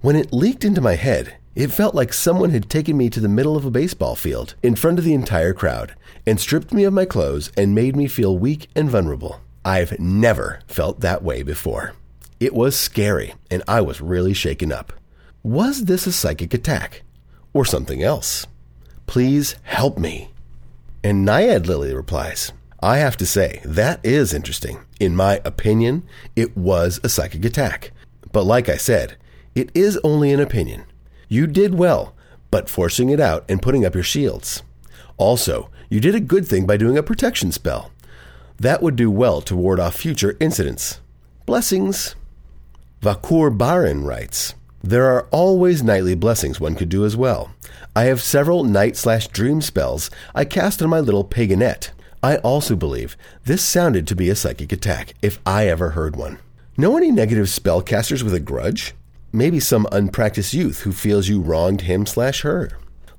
When 0.00 0.14
it 0.14 0.32
leaked 0.32 0.64
into 0.64 0.80
my 0.80 0.94
head, 0.94 1.36
it 1.56 1.72
felt 1.72 1.96
like 1.96 2.12
someone 2.12 2.50
had 2.50 2.70
taken 2.70 2.96
me 2.96 3.10
to 3.10 3.18
the 3.18 3.28
middle 3.28 3.56
of 3.56 3.64
a 3.64 3.72
baseball 3.72 4.14
field, 4.14 4.54
in 4.62 4.76
front 4.76 5.00
of 5.00 5.04
the 5.04 5.14
entire 5.14 5.52
crowd, 5.52 5.96
and 6.24 6.38
stripped 6.38 6.72
me 6.72 6.84
of 6.84 6.92
my 6.92 7.04
clothes 7.04 7.50
and 7.56 7.74
made 7.74 7.96
me 7.96 8.06
feel 8.06 8.38
weak 8.38 8.68
and 8.76 8.88
vulnerable. 8.88 9.40
I've 9.64 9.98
never 9.98 10.60
felt 10.68 11.00
that 11.00 11.24
way 11.24 11.42
before. 11.42 11.94
It 12.38 12.54
was 12.54 12.78
scary, 12.78 13.34
and 13.50 13.64
I 13.66 13.80
was 13.80 14.00
really 14.00 14.32
shaken 14.32 14.70
up. 14.70 14.92
Was 15.42 15.86
this 15.86 16.06
a 16.06 16.12
psychic 16.12 16.54
attack? 16.54 17.02
Or 17.52 17.64
something 17.64 18.00
else? 18.00 18.46
Please 19.06 19.56
help 19.62 19.98
me. 19.98 20.30
And 21.04 21.26
Naiad 21.26 21.66
Lily 21.66 21.94
replies, 21.94 22.52
I 22.80 22.98
have 22.98 23.16
to 23.18 23.26
say, 23.26 23.60
that 23.64 24.00
is 24.04 24.34
interesting. 24.34 24.80
In 24.98 25.14
my 25.14 25.40
opinion, 25.44 26.02
it 26.34 26.56
was 26.56 27.00
a 27.04 27.08
psychic 27.08 27.44
attack. 27.44 27.92
But 28.32 28.44
like 28.44 28.68
I 28.68 28.76
said, 28.76 29.16
it 29.54 29.70
is 29.74 30.00
only 30.02 30.32
an 30.32 30.40
opinion. 30.40 30.84
You 31.28 31.46
did 31.46 31.74
well, 31.74 32.14
but 32.50 32.68
forcing 32.68 33.10
it 33.10 33.20
out 33.20 33.44
and 33.48 33.62
putting 33.62 33.84
up 33.84 33.94
your 33.94 34.04
shields. 34.04 34.62
Also, 35.16 35.70
you 35.90 36.00
did 36.00 36.14
a 36.14 36.20
good 36.20 36.46
thing 36.46 36.66
by 36.66 36.76
doing 36.76 36.98
a 36.98 37.02
protection 37.02 37.52
spell. 37.52 37.90
That 38.58 38.82
would 38.82 38.96
do 38.96 39.10
well 39.10 39.40
to 39.42 39.56
ward 39.56 39.78
off 39.78 39.96
future 39.96 40.36
incidents. 40.40 41.00
Blessings. 41.46 42.14
Vakur 43.00 43.56
Barin 43.56 44.04
writes, 44.04 44.54
There 44.84 45.06
are 45.06 45.28
always 45.30 45.84
nightly 45.84 46.16
blessings 46.16 46.58
one 46.58 46.74
could 46.74 46.88
do 46.88 47.04
as 47.04 47.16
well. 47.16 47.54
I 47.94 48.04
have 48.04 48.20
several 48.20 48.64
night 48.64 48.96
slash 48.96 49.28
dream 49.28 49.60
spells 49.60 50.10
I 50.34 50.44
cast 50.44 50.82
on 50.82 50.90
my 50.90 50.98
little 50.98 51.24
paganette. 51.24 51.90
I 52.20 52.38
also 52.38 52.74
believe 52.74 53.16
this 53.44 53.62
sounded 53.62 54.08
to 54.08 54.16
be 54.16 54.28
a 54.28 54.34
psychic 54.34 54.72
attack, 54.72 55.14
if 55.22 55.38
I 55.46 55.68
ever 55.68 55.90
heard 55.90 56.16
one. 56.16 56.38
Know 56.76 56.96
any 56.96 57.12
negative 57.12 57.46
spellcasters 57.46 58.24
with 58.24 58.34
a 58.34 58.40
grudge? 58.40 58.94
Maybe 59.32 59.60
some 59.60 59.86
unpracticed 59.92 60.52
youth 60.52 60.80
who 60.80 60.92
feels 60.92 61.28
you 61.28 61.40
wronged 61.40 61.82
him 61.82 62.04
slash 62.04 62.42
her. 62.42 62.70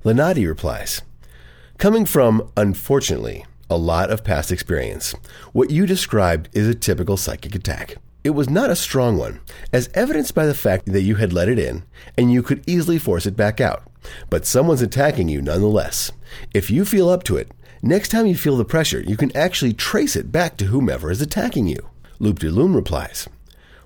Lenati 0.04 0.46
replies, 0.46 1.00
Coming 1.78 2.04
from, 2.04 2.50
unfortunately, 2.58 3.46
a 3.70 3.76
lot 3.78 4.10
of 4.10 4.22
past 4.22 4.52
experience, 4.52 5.14
what 5.52 5.70
you 5.70 5.86
described 5.86 6.50
is 6.52 6.68
a 6.68 6.74
typical 6.74 7.16
psychic 7.16 7.54
attack. 7.54 7.96
It 8.24 8.30
was 8.30 8.48
not 8.48 8.70
a 8.70 8.76
strong 8.76 9.18
one, 9.18 9.40
as 9.70 9.90
evidenced 9.92 10.34
by 10.34 10.46
the 10.46 10.54
fact 10.54 10.86
that 10.86 11.02
you 11.02 11.16
had 11.16 11.34
let 11.34 11.50
it 11.50 11.58
in 11.58 11.84
and 12.16 12.32
you 12.32 12.42
could 12.42 12.64
easily 12.66 12.98
force 12.98 13.26
it 13.26 13.36
back 13.36 13.60
out. 13.60 13.82
But 14.30 14.46
someone's 14.46 14.80
attacking 14.80 15.28
you 15.28 15.42
nonetheless. 15.42 16.10
If 16.54 16.70
you 16.70 16.86
feel 16.86 17.10
up 17.10 17.22
to 17.24 17.36
it, 17.36 17.52
next 17.82 18.08
time 18.08 18.24
you 18.24 18.34
feel 18.34 18.56
the 18.56 18.64
pressure, 18.64 19.00
you 19.00 19.18
can 19.18 19.36
actually 19.36 19.74
trace 19.74 20.16
it 20.16 20.32
back 20.32 20.56
to 20.56 20.66
whomever 20.66 21.10
is 21.10 21.20
attacking 21.20 21.66
you. 21.66 21.90
Loop 22.18 22.38
de 22.38 22.48
Loom 22.50 22.74
replies, 22.74 23.28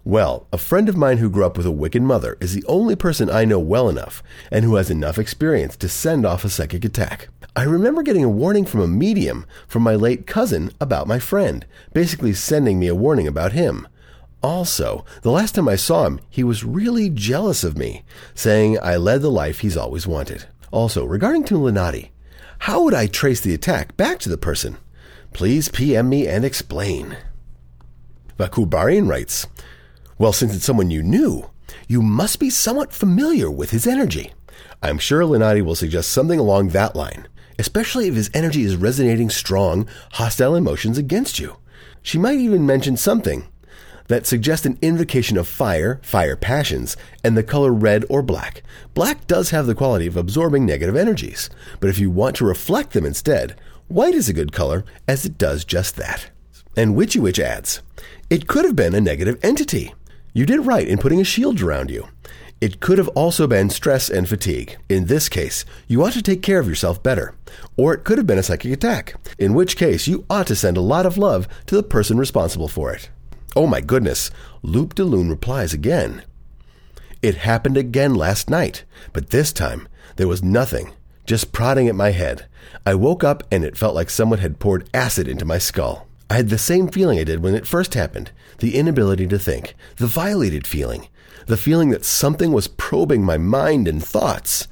well, 0.05 0.47
a 0.53 0.59
friend 0.59 0.89
of 0.89 0.97
mine 0.97 1.19
who 1.19 1.29
grew 1.29 1.45
up 1.45 1.57
with 1.57 1.67
a 1.67 1.73
wicked 1.73 2.03
mother 2.03 2.39
is 2.41 2.55
the 2.55 2.65
only 2.67 2.95
person 2.95 3.29
I 3.29 3.45
know 3.45 3.59
well 3.59 3.89
enough 3.89 4.23
and 4.53 4.65
who 4.65 4.77
has 4.77 4.89
enough 4.89 5.19
experience 5.19 5.77
to 5.79 5.89
send 5.89 6.25
off 6.25 6.45
a 6.45 6.49
psychic 6.49 6.85
attack. 6.85 7.29
I 7.57 7.65
remember 7.65 8.05
getting 8.05 8.23
a 8.23 8.29
warning 8.29 8.65
from 8.65 8.81
a 8.81 8.87
medium 8.87 9.45
from 9.67 9.83
my 9.83 9.97
late 9.97 10.29
cousin 10.29 10.71
about 10.81 11.09
my 11.09 11.19
friend, 11.19 11.67
basically 11.93 12.33
sending 12.33 12.79
me 12.79 12.87
a 12.87 12.95
warning 12.95 13.27
about 13.27 13.51
him. 13.51 13.89
Also, 14.43 15.05
the 15.23 15.31
last 15.31 15.57
time 15.57 15.69
I 15.69 15.77
saw 15.77 16.07
him, 16.07 16.21
he 16.31 16.45
was 16.45 16.65
really 16.65 17.11
jealous 17.11 17.65
of 17.65 17.77
me, 17.77 18.05
saying 18.35 18.79
I 18.81 18.97
led 18.97 19.21
the 19.21 19.31
life 19.31 19.61
he's 19.61 19.77
always 19.77 20.07
wanted. 20.07 20.47
Also, 20.71 21.05
regarding 21.05 21.45
to 21.45 21.55
Lenati, 21.55 22.11
how 22.61 22.85
would 22.85 22.95
I 22.95 23.07
trace 23.07 23.41
the 23.41 23.55
attack 23.55 23.97
back 23.97 24.19
to 24.21 24.29
the 24.29 24.39
person? 24.39 24.77
Please 25.33 25.69
PM 25.69 26.09
me 26.09 26.27
and 26.29 26.45
explain. 26.45 27.17
Vakubarian 28.39 29.09
writes, 29.09 29.47
well, 30.19 30.33
since 30.33 30.55
it's 30.55 30.65
someone 30.65 30.91
you 30.91 31.03
knew, 31.03 31.51
you 31.89 32.01
must 32.01 32.39
be 32.39 32.51
somewhat 32.51 32.93
familiar 32.93 33.51
with 33.51 33.71
his 33.71 33.87
energy. 33.87 34.33
I'm 34.83 34.99
sure 34.99 35.23
Lenati 35.23 35.63
will 35.63 35.75
suggest 35.75 36.11
something 36.11 36.39
along 36.39 36.69
that 36.69 36.95
line, 36.95 37.27
especially 37.59 38.07
if 38.07 38.15
his 38.15 38.31
energy 38.33 38.63
is 38.63 38.77
resonating 38.77 39.31
strong, 39.31 39.89
hostile 40.13 40.55
emotions 40.55 40.99
against 40.99 41.39
you. 41.41 41.57
She 42.03 42.19
might 42.19 42.39
even 42.39 42.67
mention 42.67 42.97
something 42.97 43.49
that 44.09 44.27
suggest 44.27 44.67
an 44.67 44.79
invocation 44.83 45.39
of 45.39 45.47
fire, 45.47 46.01
fire 46.03 46.37
passions, 46.37 46.97
and 47.23 47.37
the 47.37 47.43
color 47.43 47.73
red 47.73 48.05
or 48.09 48.23
black. 48.23 48.63
Black 48.95 49.27
does 49.27 49.51
have 49.51 49.67
the 49.67 49.75
quality 49.75 50.07
of 50.07 50.17
absorbing 50.17 50.67
negative 50.67 50.97
energies, 50.97 51.49
but 51.81 51.89
if 51.89 51.99
you 51.99 52.11
want 52.11 52.37
to 52.37 52.45
reflect 52.45 52.93
them 52.93 53.07
instead, 53.07 53.59
white 53.87 54.15
is 54.15 54.29
a 54.29 54.35
good 54.35 54.53
color 54.53 54.85
as 55.07 55.25
it 55.25 55.39
does 55.39 55.65
just 55.65 55.97
that. 55.97 56.31
And 56.77 56.95
Witchy 56.95 57.21
Witch 57.21 57.39
adds, 57.39 57.81
it 58.31 58.47
could 58.47 58.65
have 58.65 58.77
been 58.77 58.95
a 58.95 59.01
negative 59.01 59.39
entity. 59.43 59.95
You 60.33 60.47
did 60.47 60.67
right 60.67 60.87
in 60.87 60.99
putting 60.99 61.21
a 61.21 61.25
shield 61.25 61.61
around 61.61 61.91
you. 61.91 62.09
It 62.61 62.81
could 62.81 62.99
have 62.99 63.09
also 63.09 63.47
been 63.47 63.71
stress 63.71 64.11
and 64.11 64.29
fatigue. 64.29 64.77
In 64.89 65.07
this 65.07 65.29
case, 65.29 65.65
you 65.87 66.05
ought 66.05 66.13
to 66.15 66.23
take 66.23 66.43
care 66.43 66.59
of 66.59 66.69
yourself 66.69 67.03
better. 67.03 67.35
Or 67.77 67.95
it 67.95 68.03
could 68.03 68.19
have 68.19 68.27
been 68.27 68.39
a 68.39 68.43
psychic 68.43 68.73
attack, 68.73 69.15
in 69.39 69.55
which 69.55 69.77
case 69.77 70.09
you 70.09 70.25
ought 70.29 70.49
to 70.49 70.57
send 70.57 70.77
a 70.77 70.81
lot 70.81 71.07
of 71.07 71.17
love 71.17 71.47
to 71.67 71.77
the 71.77 71.85
person 71.85 72.19
responsible 72.19 72.69
for 72.69 72.93
it. 72.93 73.11
Oh 73.59 73.67
my 73.67 73.81
goodness, 73.81 74.31
Loop 74.63 74.95
de 74.95 75.03
Loon 75.03 75.29
replies 75.29 75.75
again. 75.75 76.23
It 77.23 77.39
happened 77.39 77.77
again 77.77 78.15
last 78.15 78.49
night, 78.49 78.85
but 79.13 79.31
this 79.31 79.53
time 79.53 79.89
there 80.15 80.29
was 80.29 80.45
nothing, 80.45 80.93
just 81.27 81.51
prodding 81.51 81.89
at 81.89 81.97
my 81.97 82.13
head. 82.13 82.47
I 82.87 82.95
woke 82.95 83.25
up 83.25 83.43
and 83.51 83.65
it 83.65 83.77
felt 83.77 83.97
like 83.97 84.11
someone 84.11 84.39
had 84.39 84.61
poured 84.61 84.89
acid 84.95 85.27
into 85.27 85.45
my 85.45 85.59
skull. 85.59 86.07
I 86.31 86.37
had 86.37 86.51
the 86.51 86.57
same 86.57 86.87
feeling 86.87 87.19
I 87.19 87.25
did 87.25 87.43
when 87.43 87.57
it 87.57 87.67
first 87.67 87.95
happened 87.95 88.31
the 88.59 88.77
inability 88.77 89.27
to 89.27 89.41
think, 89.41 89.75
the 89.97 90.07
violated 90.07 90.65
feeling, 90.65 91.09
the 91.47 91.57
feeling 91.57 91.91
that 91.91 92.05
something 92.05 92.53
was 92.53 92.69
probing 92.69 93.25
my 93.25 93.39
mind 93.39 93.89
and 93.89 94.01
thoughts. 94.01 94.69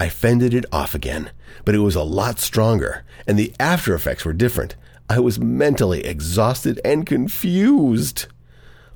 I 0.00 0.08
fended 0.08 0.54
it 0.54 0.66
off 0.72 0.92
again, 0.92 1.30
but 1.64 1.76
it 1.76 1.86
was 1.86 1.94
a 1.94 2.02
lot 2.02 2.40
stronger, 2.40 3.04
and 3.28 3.38
the 3.38 3.54
after 3.60 3.94
effects 3.94 4.24
were 4.24 4.32
different. 4.32 4.74
I 5.08 5.18
was 5.20 5.38
mentally 5.38 6.04
exhausted 6.04 6.80
and 6.84 7.04
confused. 7.04 8.26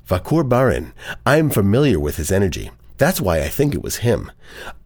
Vakur 0.07 0.47
Barin, 0.47 0.91
I 1.23 1.37
am 1.37 1.51
familiar 1.51 1.99
with 1.99 2.17
his 2.17 2.31
energy. 2.31 2.71
That's 2.97 3.21
why 3.21 3.41
I 3.41 3.47
think 3.47 3.75
it 3.75 3.83
was 3.83 3.97
him. 3.97 4.31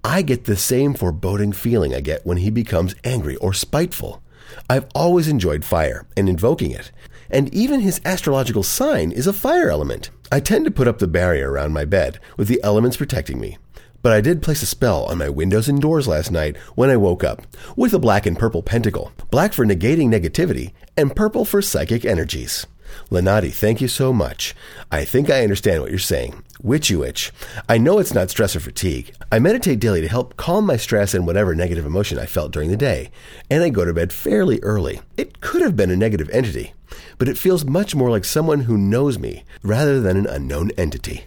I 0.04 0.22
get 0.22 0.44
the 0.44 0.58
same 0.58 0.94
foreboding 0.94 1.54
feeling 1.54 1.96
I 1.96 2.02
get 2.02 2.26
when 2.26 2.38
he 2.38 2.50
becomes 2.50 2.96
angry 3.06 3.38
or 3.38 3.54
spiteful. 3.54 4.22
I've 4.70 4.86
always 4.94 5.30
enjoyed 5.30 5.64
fire 5.64 6.06
and 6.18 6.28
invoking 6.28 6.72
it, 6.72 6.92
and 7.30 7.52
even 7.54 7.80
his 7.80 8.02
astrological 8.04 8.64
sign 8.64 9.12
is 9.12 9.26
a 9.26 9.34
fire 9.34 9.70
element. 9.70 10.10
I 10.30 10.42
tend 10.42 10.66
to 10.66 10.72
put 10.72 10.90
up 10.90 11.00
the 11.00 11.08
barrier 11.08 11.52
around 11.52 11.74
my 11.74 11.86
bed, 11.86 12.20
with 12.38 12.50
the 12.50 12.62
elements 12.64 12.98
protecting 12.98 13.40
me. 13.40 13.58
But 14.04 14.12
I 14.12 14.20
did 14.20 14.44
place 14.44 14.62
a 14.62 14.66
spell 14.66 15.06
on 15.06 15.18
my 15.18 15.30
windows 15.30 15.70
and 15.70 15.82
doors 15.82 16.10
last 16.10 16.30
night 16.30 16.58
when 16.76 16.90
I 16.90 16.98
woke 16.98 17.24
up, 17.24 17.48
with 17.78 17.94
a 17.94 18.00
black 18.00 18.26
and 18.26 18.38
purple 18.38 18.62
pentacle. 18.62 19.14
Black 19.32 19.54
for 19.54 19.66
negating 19.66 20.10
negativity, 20.10 20.74
and 20.98 21.16
purple 21.16 21.46
for 21.46 21.62
psychic 21.62 22.04
energies. 22.04 22.68
Lenati, 23.10 23.54
thank 23.54 23.80
you 23.80 23.88
so 23.88 24.12
much. 24.12 24.54
I 24.92 25.06
think 25.06 25.30
I 25.30 25.42
understand 25.42 25.82
what 25.82 25.90
you're 25.90 26.00
saying. 26.00 26.44
Witchy 26.62 26.98
witch. 26.98 27.32
I 27.70 27.78
know 27.78 27.98
it's 27.98 28.14
not 28.14 28.30
stress 28.30 28.58
or 28.58 28.60
fatigue. 28.60 29.16
I 29.32 29.40
meditate 29.40 29.80
daily 29.80 30.02
to 30.02 30.10
help 30.10 30.36
calm 30.36 30.66
my 30.66 30.76
stress 30.76 31.14
and 31.14 31.26
whatever 31.26 31.56
negative 31.56 31.86
emotion 31.86 32.20
I 32.20 32.26
felt 32.26 32.52
during 32.52 32.72
the 32.72 32.78
day, 32.78 33.10
and 33.50 33.64
I 33.64 33.70
go 33.70 33.86
to 33.86 33.94
bed 33.94 34.12
fairly 34.12 34.60
early. 34.64 35.00
It 35.16 35.40
could 35.40 35.62
have 35.62 35.78
been 35.78 35.90
a 35.92 35.96
negative 35.96 36.30
entity, 36.32 36.74
but 37.18 37.30
it 37.30 37.38
feels 37.38 37.64
much 37.64 37.96
more 37.96 38.10
like 38.10 38.26
someone 38.26 38.62
who 38.62 38.78
knows 38.78 39.18
me 39.18 39.46
rather 39.64 40.02
than 40.02 40.18
an 40.18 40.28
unknown 40.28 40.72
entity. 40.78 41.24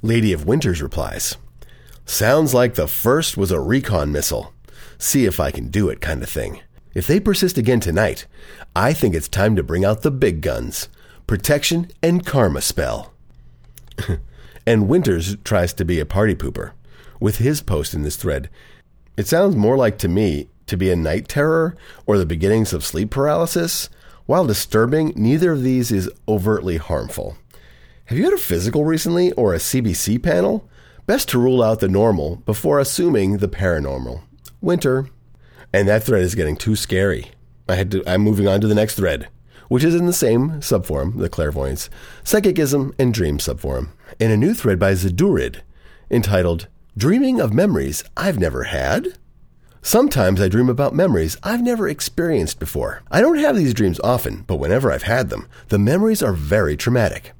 Lady 0.00 0.32
of 0.32 0.46
Winters 0.46 0.80
replies, 0.80 1.36
Sounds 2.08 2.54
like 2.54 2.74
the 2.74 2.88
first 2.88 3.36
was 3.36 3.52
a 3.52 3.60
recon 3.60 4.10
missile. 4.10 4.54
See 4.96 5.26
if 5.26 5.38
I 5.38 5.50
can 5.50 5.68
do 5.68 5.90
it 5.90 6.00
kind 6.00 6.22
of 6.22 6.30
thing. 6.30 6.62
If 6.94 7.06
they 7.06 7.20
persist 7.20 7.58
again 7.58 7.80
tonight, 7.80 8.26
I 8.74 8.94
think 8.94 9.14
it's 9.14 9.28
time 9.28 9.54
to 9.56 9.62
bring 9.62 9.84
out 9.84 10.00
the 10.00 10.10
big 10.10 10.40
guns 10.40 10.88
protection 11.26 11.90
and 12.02 12.24
karma 12.24 12.62
spell. 12.62 13.12
and 14.66 14.88
Winters 14.88 15.36
tries 15.44 15.74
to 15.74 15.84
be 15.84 16.00
a 16.00 16.06
party 16.06 16.34
pooper 16.34 16.72
with 17.20 17.36
his 17.36 17.60
post 17.60 17.92
in 17.92 18.04
this 18.04 18.16
thread. 18.16 18.48
It 19.18 19.28
sounds 19.28 19.54
more 19.54 19.76
like 19.76 19.98
to 19.98 20.08
me 20.08 20.48
to 20.66 20.78
be 20.78 20.90
a 20.90 20.96
night 20.96 21.28
terror 21.28 21.76
or 22.06 22.16
the 22.16 22.24
beginnings 22.24 22.72
of 22.72 22.86
sleep 22.86 23.10
paralysis. 23.10 23.90
While 24.24 24.46
disturbing, 24.46 25.12
neither 25.14 25.52
of 25.52 25.62
these 25.62 25.92
is 25.92 26.10
overtly 26.26 26.78
harmful. 26.78 27.36
Have 28.06 28.16
you 28.16 28.24
had 28.24 28.32
a 28.32 28.38
physical 28.38 28.86
recently 28.86 29.30
or 29.32 29.52
a 29.52 29.58
CBC 29.58 30.22
panel? 30.22 30.66
Best 31.08 31.30
to 31.30 31.38
rule 31.38 31.62
out 31.62 31.80
the 31.80 31.88
normal 31.88 32.36
before 32.44 32.78
assuming 32.78 33.38
the 33.38 33.48
paranormal. 33.48 34.20
Winter. 34.60 35.08
And 35.72 35.88
that 35.88 36.04
thread 36.04 36.20
is 36.20 36.34
getting 36.34 36.54
too 36.54 36.76
scary. 36.76 37.30
I 37.66 37.76
had 37.76 37.90
to, 37.92 38.02
I'm 38.06 38.20
moving 38.20 38.46
on 38.46 38.60
to 38.60 38.66
the 38.66 38.74
next 38.74 38.96
thread, 38.96 39.30
which 39.68 39.84
is 39.84 39.94
in 39.94 40.04
the 40.04 40.12
same 40.12 40.60
subforum, 40.60 41.16
the 41.16 41.30
clairvoyance, 41.30 41.88
psychicism, 42.24 42.92
and 42.98 43.14
dream 43.14 43.38
subforum, 43.38 43.88
in 44.20 44.30
a 44.30 44.36
new 44.36 44.52
thread 44.52 44.78
by 44.78 44.92
Zadurid 44.92 45.62
entitled 46.10 46.68
Dreaming 46.94 47.40
of 47.40 47.54
Memories 47.54 48.04
I've 48.14 48.38
Never 48.38 48.64
Had? 48.64 49.16
Sometimes 49.82 50.40
I 50.40 50.48
dream 50.48 50.68
about 50.68 50.94
memories 50.94 51.36
I've 51.42 51.62
never 51.62 51.88
experienced 51.88 52.58
before. 52.58 53.02
I 53.10 53.20
don't 53.20 53.38
have 53.38 53.56
these 53.56 53.72
dreams 53.72 54.00
often, 54.00 54.44
but 54.46 54.56
whenever 54.56 54.90
I've 54.90 55.04
had 55.04 55.30
them, 55.30 55.48
the 55.68 55.78
memories 55.78 56.22
are 56.22 56.32
very 56.32 56.76
traumatic. 56.76 57.32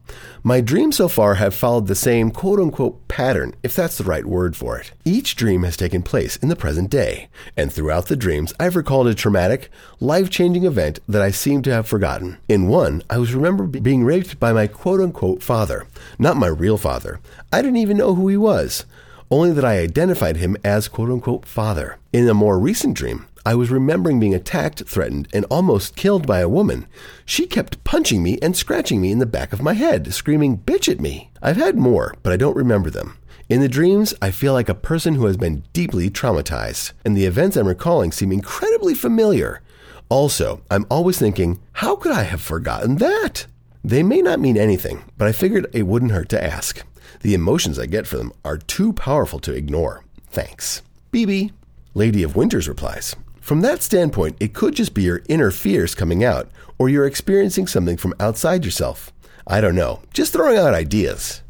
My 0.42 0.60
dreams 0.60 0.96
so 0.96 1.08
far 1.08 1.34
have 1.34 1.52
followed 1.52 1.88
the 1.88 1.94
same 1.94 2.30
quote 2.30 2.60
unquote 2.60 3.06
pattern, 3.08 3.54
if 3.62 3.74
that's 3.74 3.98
the 3.98 4.04
right 4.04 4.24
word 4.24 4.56
for 4.56 4.78
it. 4.78 4.92
Each 5.04 5.34
dream 5.34 5.64
has 5.64 5.76
taken 5.76 6.02
place 6.02 6.36
in 6.36 6.48
the 6.48 6.56
present 6.56 6.90
day, 6.90 7.28
and 7.56 7.72
throughout 7.72 8.06
the 8.06 8.16
dreams, 8.16 8.54
I've 8.58 8.76
recalled 8.76 9.08
a 9.08 9.14
traumatic, 9.14 9.68
life 10.00 10.30
changing 10.30 10.64
event 10.64 11.00
that 11.08 11.20
I 11.20 11.32
seem 11.32 11.62
to 11.62 11.72
have 11.72 11.88
forgotten. 11.88 12.38
In 12.48 12.68
one, 12.68 13.02
I 13.10 13.18
was 13.18 13.34
remembered 13.34 13.82
being 13.82 14.04
raped 14.04 14.38
by 14.38 14.52
my 14.52 14.68
quote 14.68 15.00
unquote 15.00 15.42
father, 15.42 15.86
not 16.18 16.36
my 16.36 16.46
real 16.46 16.78
father. 16.78 17.18
I 17.52 17.60
didn't 17.60 17.78
even 17.78 17.96
know 17.96 18.14
who 18.14 18.28
he 18.28 18.36
was 18.36 18.86
only 19.30 19.52
that 19.52 19.64
I 19.64 19.78
identified 19.78 20.36
him 20.36 20.56
as 20.64 20.88
quote 20.88 21.10
unquote 21.10 21.46
father. 21.46 21.98
In 22.12 22.28
a 22.28 22.34
more 22.34 22.58
recent 22.58 22.96
dream, 22.96 23.26
I 23.44 23.54
was 23.54 23.70
remembering 23.70 24.20
being 24.20 24.34
attacked, 24.34 24.84
threatened, 24.86 25.28
and 25.32 25.44
almost 25.46 25.96
killed 25.96 26.26
by 26.26 26.40
a 26.40 26.48
woman. 26.48 26.86
She 27.24 27.46
kept 27.46 27.82
punching 27.84 28.22
me 28.22 28.38
and 28.42 28.56
scratching 28.56 29.00
me 29.00 29.10
in 29.10 29.18
the 29.18 29.26
back 29.26 29.52
of 29.52 29.62
my 29.62 29.74
head, 29.74 30.12
screaming, 30.12 30.58
bitch 30.58 30.90
at 30.90 31.00
me. 31.00 31.30
I've 31.40 31.56
had 31.56 31.76
more, 31.76 32.14
but 32.22 32.32
I 32.32 32.36
don't 32.36 32.56
remember 32.56 32.90
them. 32.90 33.16
In 33.48 33.62
the 33.62 33.68
dreams, 33.68 34.12
I 34.20 34.30
feel 34.30 34.52
like 34.52 34.68
a 34.68 34.74
person 34.74 35.14
who 35.14 35.24
has 35.24 35.38
been 35.38 35.64
deeply 35.72 36.10
traumatized, 36.10 36.92
and 37.06 37.16
the 37.16 37.24
events 37.24 37.56
I'm 37.56 37.66
recalling 37.66 38.12
seem 38.12 38.32
incredibly 38.32 38.94
familiar. 38.94 39.62
Also, 40.10 40.60
I'm 40.70 40.86
always 40.90 41.18
thinking, 41.18 41.58
how 41.72 41.96
could 41.96 42.12
I 42.12 42.24
have 42.24 42.42
forgotten 42.42 42.96
that? 42.96 43.46
They 43.82 44.02
may 44.02 44.20
not 44.20 44.40
mean 44.40 44.58
anything, 44.58 45.04
but 45.16 45.28
I 45.28 45.32
figured 45.32 45.66
it 45.72 45.86
wouldn't 45.86 46.12
hurt 46.12 46.28
to 46.30 46.44
ask. 46.44 46.82
The 47.20 47.34
emotions 47.34 47.78
I 47.78 47.86
get 47.86 48.06
from 48.06 48.18
them 48.18 48.32
are 48.44 48.58
too 48.58 48.92
powerful 48.92 49.38
to 49.40 49.52
ignore. 49.54 50.04
Thanks. 50.28 50.82
BB. 51.12 51.52
Lady 51.94 52.22
of 52.22 52.36
Winters 52.36 52.68
replies 52.68 53.16
From 53.40 53.60
that 53.62 53.82
standpoint, 53.82 54.36
it 54.40 54.54
could 54.54 54.74
just 54.74 54.94
be 54.94 55.02
your 55.02 55.22
inner 55.28 55.50
fears 55.50 55.94
coming 55.94 56.22
out, 56.22 56.50
or 56.78 56.88
you're 56.88 57.06
experiencing 57.06 57.66
something 57.66 57.96
from 57.96 58.14
outside 58.20 58.64
yourself. 58.64 59.12
I 59.46 59.60
don't 59.60 59.74
know. 59.74 60.02
Just 60.12 60.32
throwing 60.32 60.58
out 60.58 60.74
ideas. 60.74 61.42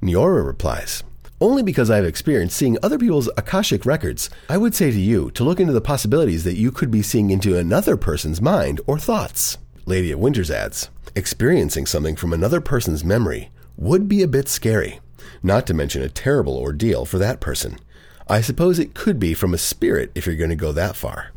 Niora 0.00 0.46
replies, 0.46 1.02
Only 1.40 1.62
because 1.62 1.90
I've 1.90 2.04
experienced 2.04 2.56
seeing 2.56 2.78
other 2.82 2.98
people's 2.98 3.28
Akashic 3.36 3.84
records, 3.84 4.30
I 4.48 4.56
would 4.56 4.74
say 4.74 4.90
to 4.90 5.00
you 5.00 5.30
to 5.32 5.44
look 5.44 5.58
into 5.58 5.72
the 5.72 5.80
possibilities 5.80 6.44
that 6.44 6.56
you 6.56 6.70
could 6.70 6.90
be 6.90 7.02
seeing 7.02 7.30
into 7.30 7.58
another 7.58 7.96
person's 7.96 8.40
mind 8.40 8.80
or 8.86 8.98
thoughts. 8.98 9.58
Lady 9.86 10.12
of 10.12 10.20
Winters 10.20 10.50
adds, 10.50 10.90
Experiencing 11.16 11.86
something 11.86 12.16
from 12.16 12.32
another 12.32 12.60
person's 12.60 13.04
memory 13.04 13.50
would 13.76 14.08
be 14.08 14.22
a 14.22 14.28
bit 14.28 14.48
scary, 14.48 15.00
not 15.42 15.66
to 15.66 15.74
mention 15.74 16.02
a 16.02 16.08
terrible 16.08 16.56
ordeal 16.56 17.04
for 17.04 17.18
that 17.18 17.40
person. 17.40 17.78
I 18.28 18.40
suppose 18.40 18.78
it 18.78 18.94
could 18.94 19.18
be 19.18 19.34
from 19.34 19.52
a 19.52 19.58
spirit 19.58 20.10
if 20.14 20.26
you're 20.26 20.36
going 20.36 20.50
to 20.50 20.56
go 20.56 20.72
that 20.72 20.96
far. 20.96 21.32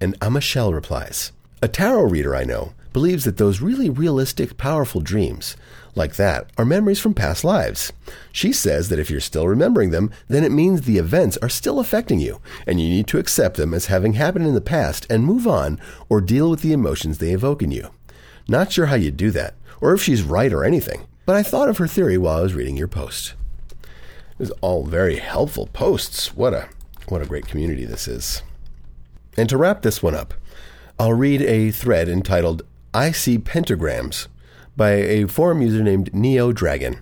And 0.00 0.18
Amashel 0.20 0.72
replies, 0.72 1.32
A 1.60 1.68
tarot 1.68 2.04
reader 2.04 2.34
I 2.34 2.44
know 2.44 2.72
believes 2.92 3.24
that 3.24 3.36
those 3.36 3.60
really 3.60 3.90
realistic, 3.90 4.56
powerful 4.56 5.00
dreams, 5.00 5.56
like 5.94 6.16
that, 6.16 6.50
are 6.56 6.64
memories 6.64 7.00
from 7.00 7.14
past 7.14 7.44
lives. 7.44 7.92
She 8.32 8.52
says 8.52 8.88
that 8.88 8.98
if 8.98 9.10
you're 9.10 9.20
still 9.20 9.48
remembering 9.48 9.90
them, 9.90 10.10
then 10.28 10.44
it 10.44 10.52
means 10.52 10.82
the 10.82 10.98
events 10.98 11.36
are 11.38 11.48
still 11.48 11.80
affecting 11.80 12.18
you, 12.18 12.40
and 12.66 12.80
you 12.80 12.88
need 12.88 13.06
to 13.08 13.18
accept 13.18 13.56
them 13.56 13.74
as 13.74 13.86
having 13.86 14.14
happened 14.14 14.46
in 14.46 14.54
the 14.54 14.60
past 14.60 15.06
and 15.10 15.24
move 15.24 15.46
on 15.46 15.80
or 16.08 16.20
deal 16.20 16.50
with 16.50 16.62
the 16.62 16.72
emotions 16.72 17.18
they 17.18 17.32
evoke 17.32 17.62
in 17.62 17.70
you. 17.70 17.90
Not 18.48 18.72
sure 18.72 18.86
how 18.86 18.96
you 18.96 19.10
do 19.10 19.30
that, 19.32 19.54
or 19.80 19.94
if 19.94 20.02
she's 20.02 20.22
right 20.22 20.52
or 20.52 20.64
anything, 20.64 21.06
but 21.26 21.36
I 21.36 21.42
thought 21.42 21.68
of 21.68 21.78
her 21.78 21.86
theory 21.86 22.18
while 22.18 22.38
I 22.38 22.42
was 22.42 22.54
reading 22.54 22.76
your 22.76 22.88
post. 22.88 23.34
It's 24.38 24.50
all 24.60 24.84
very 24.84 25.16
helpful 25.16 25.68
posts. 25.72 26.34
What 26.34 26.54
a 26.54 26.68
what 27.08 27.22
a 27.22 27.26
great 27.26 27.46
community 27.46 27.84
this 27.84 28.08
is. 28.08 28.42
And 29.36 29.48
to 29.48 29.56
wrap 29.56 29.82
this 29.82 30.02
one 30.02 30.14
up, 30.14 30.34
I'll 30.98 31.12
read 31.12 31.42
a 31.42 31.70
thread 31.70 32.08
entitled 32.08 32.62
I 32.94 33.12
See 33.12 33.38
Pentagrams 33.38 34.28
by 34.76 34.92
a 34.92 35.26
forum 35.26 35.62
user 35.62 35.82
named 35.82 36.14
Neo 36.14 36.52
Dragon 36.52 37.00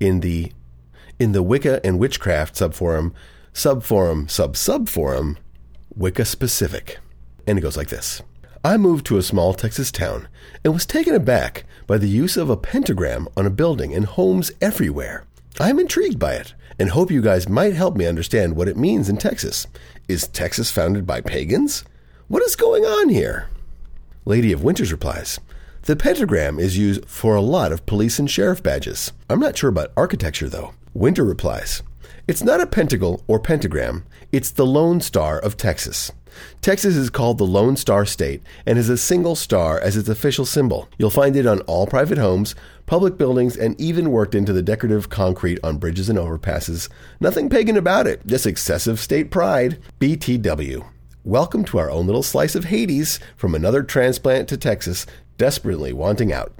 in 0.00 0.20
the 0.20 0.52
in 1.18 1.32
the 1.32 1.42
Wicca 1.42 1.84
and 1.84 1.98
Witchcraft 1.98 2.54
subforum, 2.54 3.12
subforum, 3.52 4.30
sub 4.30 4.54
subforum, 4.54 5.36
Wicca 5.94 6.24
specific. 6.24 6.98
And 7.46 7.58
it 7.58 7.62
goes 7.62 7.76
like 7.76 7.88
this. 7.88 8.22
I 8.68 8.76
moved 8.76 9.06
to 9.06 9.16
a 9.16 9.22
small 9.22 9.54
Texas 9.54 9.90
town 9.90 10.28
and 10.62 10.74
was 10.74 10.84
taken 10.84 11.14
aback 11.14 11.64
by 11.86 11.96
the 11.96 12.06
use 12.06 12.36
of 12.36 12.50
a 12.50 12.56
pentagram 12.58 13.26
on 13.34 13.46
a 13.46 13.50
building 13.50 13.94
and 13.94 14.04
homes 14.04 14.52
everywhere. 14.60 15.24
I 15.58 15.70
am 15.70 15.78
intrigued 15.78 16.18
by 16.18 16.34
it 16.34 16.52
and 16.78 16.90
hope 16.90 17.10
you 17.10 17.22
guys 17.22 17.48
might 17.48 17.72
help 17.72 17.96
me 17.96 18.04
understand 18.04 18.56
what 18.56 18.68
it 18.68 18.76
means 18.76 19.08
in 19.08 19.16
Texas. 19.16 19.66
Is 20.06 20.28
Texas 20.28 20.70
founded 20.70 21.06
by 21.06 21.22
pagans? 21.22 21.82
What 22.26 22.42
is 22.42 22.56
going 22.56 22.84
on 22.84 23.08
here? 23.08 23.48
Lady 24.26 24.52
of 24.52 24.62
Winters 24.62 24.92
replies, 24.92 25.40
The 25.84 25.96
pentagram 25.96 26.58
is 26.58 26.76
used 26.76 27.06
for 27.06 27.36
a 27.36 27.40
lot 27.40 27.72
of 27.72 27.86
police 27.86 28.18
and 28.18 28.30
sheriff 28.30 28.62
badges. 28.62 29.14
I'm 29.30 29.40
not 29.40 29.56
sure 29.56 29.70
about 29.70 29.92
architecture, 29.96 30.50
though. 30.50 30.74
Winter 30.92 31.24
replies, 31.24 31.82
It's 32.26 32.44
not 32.44 32.60
a 32.60 32.66
pentacle 32.66 33.24
or 33.28 33.40
pentagram, 33.40 34.04
it's 34.30 34.50
the 34.50 34.66
Lone 34.66 35.00
Star 35.00 35.38
of 35.38 35.56
Texas. 35.56 36.12
Texas 36.60 36.96
is 36.96 37.10
called 37.10 37.38
the 37.38 37.44
Lone 37.44 37.76
Star 37.76 38.04
State 38.04 38.42
and 38.66 38.76
has 38.76 38.88
a 38.88 38.96
single 38.96 39.34
star 39.34 39.78
as 39.80 39.96
its 39.96 40.08
official 40.08 40.44
symbol. 40.44 40.88
You'll 40.98 41.10
find 41.10 41.36
it 41.36 41.46
on 41.46 41.60
all 41.62 41.86
private 41.86 42.18
homes, 42.18 42.54
public 42.86 43.18
buildings, 43.18 43.56
and 43.56 43.80
even 43.80 44.10
worked 44.10 44.34
into 44.34 44.52
the 44.52 44.62
decorative 44.62 45.08
concrete 45.08 45.58
on 45.62 45.78
bridges 45.78 46.08
and 46.08 46.18
overpasses. 46.18 46.88
Nothing 47.20 47.48
pagan 47.48 47.76
about 47.76 48.06
it, 48.06 48.26
just 48.26 48.46
excessive 48.46 48.98
state 48.98 49.30
pride. 49.30 49.78
BTW. 50.00 50.86
Welcome 51.24 51.64
to 51.66 51.78
our 51.78 51.90
own 51.90 52.06
little 52.06 52.22
slice 52.22 52.54
of 52.54 52.64
Hades 52.64 53.20
from 53.36 53.54
another 53.54 53.82
transplant 53.82 54.48
to 54.48 54.56
Texas, 54.56 55.04
desperately 55.36 55.92
wanting 55.92 56.32
out. 56.32 56.52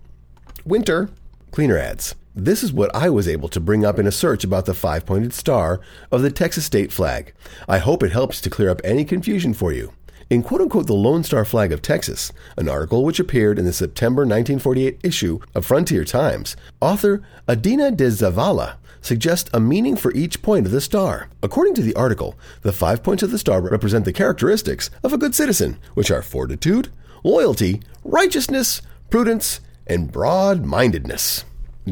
Winter. 0.65 1.11
Cleaner 1.51 1.79
adds. 1.79 2.15
This 2.41 2.63
is 2.63 2.73
what 2.73 2.95
I 2.95 3.11
was 3.11 3.27
able 3.27 3.49
to 3.49 3.59
bring 3.59 3.85
up 3.85 3.99
in 3.99 4.07
a 4.07 4.13
search 4.13 4.45
about 4.45 4.65
the 4.65 4.73
five 4.73 5.05
pointed 5.05 5.33
star 5.33 5.81
of 6.13 6.23
the 6.23 6.31
Texas 6.31 6.65
state 6.65 6.93
flag. 6.93 7.33
I 7.69 7.79
hope 7.79 8.01
it 8.01 8.13
helps 8.13 8.41
to 8.41 8.49
clear 8.49 8.71
up 8.71 8.81
any 8.85 9.05
confusion 9.05 9.55
for 9.55 9.73
you. 9.73 9.93
In 10.31 10.45
quote 10.45 10.61
unquote 10.61 10.87
the 10.87 10.95
Lone 10.95 11.25
Star 11.25 11.45
Flag 11.45 11.73
of 11.73 11.83
Texas, 11.83 12.31
an 12.57 12.69
article 12.69 13.05
which 13.05 13.19
appeared 13.19 13.59
in 13.59 13.65
the 13.65 13.73
September 13.73 14.23
1948 14.23 15.01
issue 15.03 15.41
of 15.53 15.67
Frontier 15.67 16.05
Times, 16.05 16.55
author 16.81 17.25
Adina 17.49 17.91
de 17.91 18.07
Zavala 18.07 18.77
suggests 19.01 19.51
a 19.53 19.59
meaning 19.59 19.97
for 19.97 20.15
each 20.15 20.41
point 20.41 20.65
of 20.65 20.71
the 20.71 20.81
star. 20.81 21.29
According 21.43 21.75
to 21.75 21.83
the 21.83 21.97
article, 21.97 22.39
the 22.63 22.73
five 22.73 23.03
points 23.03 23.25
of 23.25 23.33
the 23.33 23.39
star 23.41 23.61
represent 23.61 24.05
the 24.05 24.13
characteristics 24.13 24.91
of 25.03 25.13
a 25.13 25.19
good 25.19 25.35
citizen, 25.35 25.77
which 25.95 26.13
are 26.13 26.23
fortitude, 26.23 26.89
loyalty, 27.25 27.83
righteousness, 28.05 28.81
prudence, 29.11 29.59
and 29.89 30.13
broad 30.13 30.65
mindedness. 30.65 31.45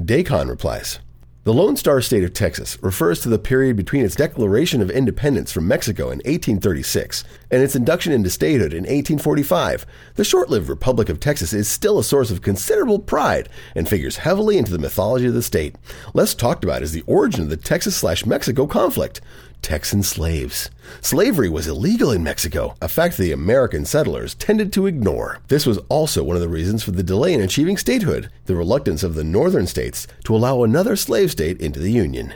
Dacon 0.05 0.49
replies 0.49 0.99
The 1.45 1.55
Lone 1.55 1.77
Star 1.77 2.01
State 2.01 2.25
of 2.25 2.35
Texas 2.35 2.77
refers 2.83 3.21
to 3.21 3.29
the 3.29 3.39
period 3.39 3.77
between 3.77 4.05
its 4.05 4.15
declaration 4.15 4.83
of 4.83 4.91
independence 4.91 5.53
from 5.53 5.67
Mexico 5.67 6.05
in 6.05 6.19
1836 6.19 7.25
and 7.51 7.63
its 7.63 7.75
induction 7.75 8.13
into 8.13 8.29
statehood 8.29 8.73
in 8.73 8.83
1845. 8.83 9.87
The 10.17 10.25
short 10.25 10.51
lived 10.51 10.69
Republic 10.69 11.09
of 11.09 11.21
Texas 11.21 11.53
is 11.53 11.69
still 11.69 11.99
a 11.99 12.05
source 12.05 12.31
of 12.31 12.43
considerable 12.43 12.99
pride 12.99 13.49
and 13.75 13.89
figures 13.89 14.19
heavily 14.19 14.59
into 14.59 14.73
the 14.73 14.79
mythology 14.79 15.27
of 15.27 15.35
the 15.35 15.43
state. 15.43 15.77
Less 16.13 16.35
talked 16.35 16.65
about 16.65 16.83
is 16.83 16.93
the 16.93 17.05
origin 17.07 17.43
of 17.43 17.49
the 17.49 17.57
Texas 17.57 17.97
slash 17.97 18.27
Mexico 18.27 18.67
conflict. 18.67 19.21
Texan 19.63 20.03
slaves. 20.03 20.71
Slavery 21.01 21.49
was 21.49 21.67
illegal 21.67 22.11
in 22.11 22.23
Mexico, 22.23 22.75
a 22.81 22.89
fact 22.89 23.17
the 23.17 23.33
American 23.33 23.85
settlers 23.85 24.35
tended 24.35 24.73
to 24.73 24.87
ignore. 24.87 25.41
This 25.49 25.67
was 25.67 25.79
also 25.89 26.23
one 26.23 26.37
of 26.37 26.43
the 26.43 26.49
reasons 26.49 26.83
for 26.83 26.93
the 26.93 27.03
delay 27.03 27.35
in 27.35 27.41
achieving 27.41 27.77
statehood, 27.77 28.31
the 28.45 28.55
reluctance 28.55 29.03
of 29.03 29.15
the 29.15 29.25
northern 29.25 29.67
states 29.67 30.07
to 30.25 30.35
allow 30.35 30.63
another 30.63 30.97
slave 30.97 31.31
state 31.31 31.61
into 31.61 31.81
the 31.81 31.91
Union. 31.91 32.35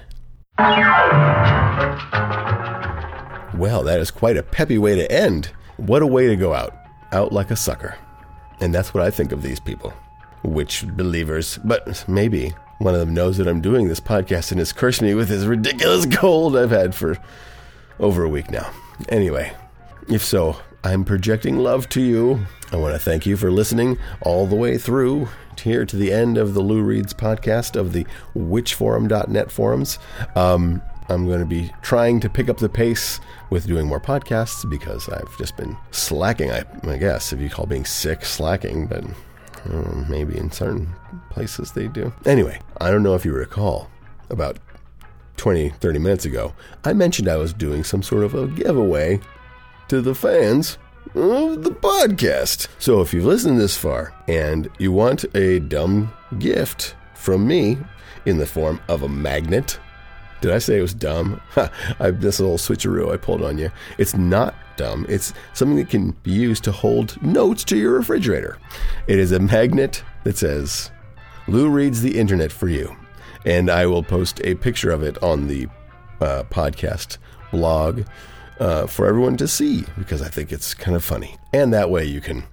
Well, 3.56 3.82
that 3.84 4.00
is 4.00 4.10
quite 4.10 4.36
a 4.36 4.42
peppy 4.42 4.78
way 4.78 4.94
to 4.94 5.10
end. 5.12 5.52
What 5.76 6.02
a 6.02 6.06
way 6.06 6.26
to 6.26 6.36
go 6.36 6.54
out. 6.54 6.74
Out 7.12 7.32
like 7.32 7.50
a 7.50 7.56
sucker. 7.56 7.96
And 8.60 8.74
that's 8.74 8.92
what 8.92 9.02
I 9.02 9.10
think 9.10 9.32
of 9.32 9.42
these 9.42 9.60
people. 9.60 9.92
Witch 10.42 10.86
believers, 10.86 11.58
but 11.64 12.08
maybe 12.08 12.54
one 12.80 12.94
of 12.94 13.00
them 13.00 13.12
knows 13.12 13.36
that 13.36 13.46
I'm 13.46 13.60
doing 13.60 13.88
this 13.88 14.00
podcast 14.00 14.50
and 14.50 14.58
has 14.58 14.72
cursed 14.72 15.02
me 15.02 15.12
with 15.12 15.28
his 15.28 15.46
ridiculous 15.46 16.06
cold 16.10 16.56
I've 16.56 16.70
had 16.70 16.94
for 16.94 17.18
over 17.98 18.24
a 18.24 18.28
week 18.28 18.50
now. 18.50 18.72
Anyway, 19.10 19.52
if 20.08 20.24
so, 20.24 20.56
I'm 20.82 21.04
projecting 21.04 21.58
love 21.58 21.90
to 21.90 22.00
you. 22.00 22.46
I 22.72 22.76
want 22.76 22.94
to 22.94 22.98
thank 22.98 23.26
you 23.26 23.36
for 23.36 23.50
listening 23.50 23.98
all 24.22 24.46
the 24.46 24.56
way 24.56 24.78
through 24.78 25.28
here 25.60 25.84
to 25.84 25.94
the 25.96 26.10
end 26.10 26.38
of 26.38 26.54
the 26.54 26.62
Lou 26.62 26.80
Reads 26.80 27.12
podcast 27.12 27.76
of 27.76 27.92
the 27.92 28.06
witchforum.net 28.34 29.52
forums. 29.52 29.98
Um, 30.34 30.80
I'm 31.10 31.26
going 31.26 31.40
to 31.40 31.46
be 31.46 31.70
trying 31.82 32.18
to 32.20 32.30
pick 32.30 32.48
up 32.48 32.56
the 32.56 32.70
pace 32.70 33.20
with 33.50 33.66
doing 33.66 33.86
more 33.86 34.00
podcasts 34.00 34.68
because 34.68 35.06
I've 35.10 35.36
just 35.36 35.54
been 35.58 35.76
slacking, 35.90 36.50
I, 36.50 36.64
I 36.84 36.96
guess, 36.96 37.34
if 37.34 37.40
you 37.40 37.50
call 37.50 37.66
being 37.66 37.84
sick 37.84 38.24
slacking, 38.24 38.86
but 38.86 39.04
uh, 39.68 40.04
maybe 40.08 40.36
in 40.36 40.50
certain 40.50 40.92
places 41.30 41.72
they 41.72 41.88
do. 41.88 42.12
Anyway, 42.24 42.60
I 42.80 42.90
don't 42.90 43.02
know 43.02 43.14
if 43.14 43.24
you 43.24 43.32
recall, 43.32 43.88
about 44.30 44.58
20, 45.36 45.70
30 45.70 45.98
minutes 45.98 46.24
ago, 46.24 46.54
I 46.84 46.92
mentioned 46.92 47.28
I 47.28 47.36
was 47.36 47.52
doing 47.52 47.82
some 47.84 48.02
sort 48.02 48.24
of 48.24 48.34
a 48.34 48.46
giveaway 48.48 49.20
to 49.88 50.00
the 50.00 50.14
fans 50.14 50.78
of 51.14 51.64
the 51.64 51.70
podcast. 51.70 52.68
So 52.78 53.00
if 53.00 53.12
you've 53.12 53.24
listened 53.24 53.58
this 53.58 53.76
far 53.76 54.14
and 54.28 54.68
you 54.78 54.92
want 54.92 55.24
a 55.34 55.58
dumb 55.60 56.12
gift 56.38 56.94
from 57.14 57.46
me 57.46 57.78
in 58.26 58.38
the 58.38 58.46
form 58.46 58.80
of 58.88 59.02
a 59.02 59.08
magnet, 59.08 59.78
did 60.40 60.50
I 60.50 60.58
say 60.58 60.78
it 60.78 60.82
was 60.82 60.94
dumb? 60.94 61.40
I, 62.00 62.10
this 62.10 62.40
little 62.40 62.56
switcheroo 62.56 63.12
I 63.12 63.16
pulled 63.16 63.42
on 63.42 63.58
you. 63.58 63.70
It's 63.98 64.14
not 64.14 64.54
dumb. 64.76 65.04
It's 65.08 65.32
something 65.52 65.76
that 65.76 65.90
can 65.90 66.12
be 66.22 66.32
used 66.32 66.64
to 66.64 66.72
hold 66.72 67.20
notes 67.22 67.64
to 67.64 67.76
your 67.76 67.92
refrigerator. 67.92 68.58
It 69.06 69.18
is 69.18 69.32
a 69.32 69.38
magnet 69.38 70.02
that 70.24 70.38
says, 70.38 70.90
Lou 71.46 71.68
reads 71.68 72.00
the 72.00 72.18
internet 72.18 72.52
for 72.52 72.68
you. 72.68 72.96
And 73.44 73.70
I 73.70 73.86
will 73.86 74.02
post 74.02 74.40
a 74.44 74.54
picture 74.54 74.90
of 74.90 75.02
it 75.02 75.22
on 75.22 75.46
the 75.46 75.66
uh, 76.20 76.44
podcast 76.50 77.18
blog 77.50 78.02
uh, 78.58 78.86
for 78.86 79.06
everyone 79.06 79.36
to 79.38 79.48
see 79.48 79.84
because 79.98 80.22
I 80.22 80.28
think 80.28 80.52
it's 80.52 80.74
kind 80.74 80.96
of 80.96 81.04
funny. 81.04 81.36
And 81.52 81.72
that 81.72 81.90
way 81.90 82.04
you 82.04 82.20
can 82.20 82.44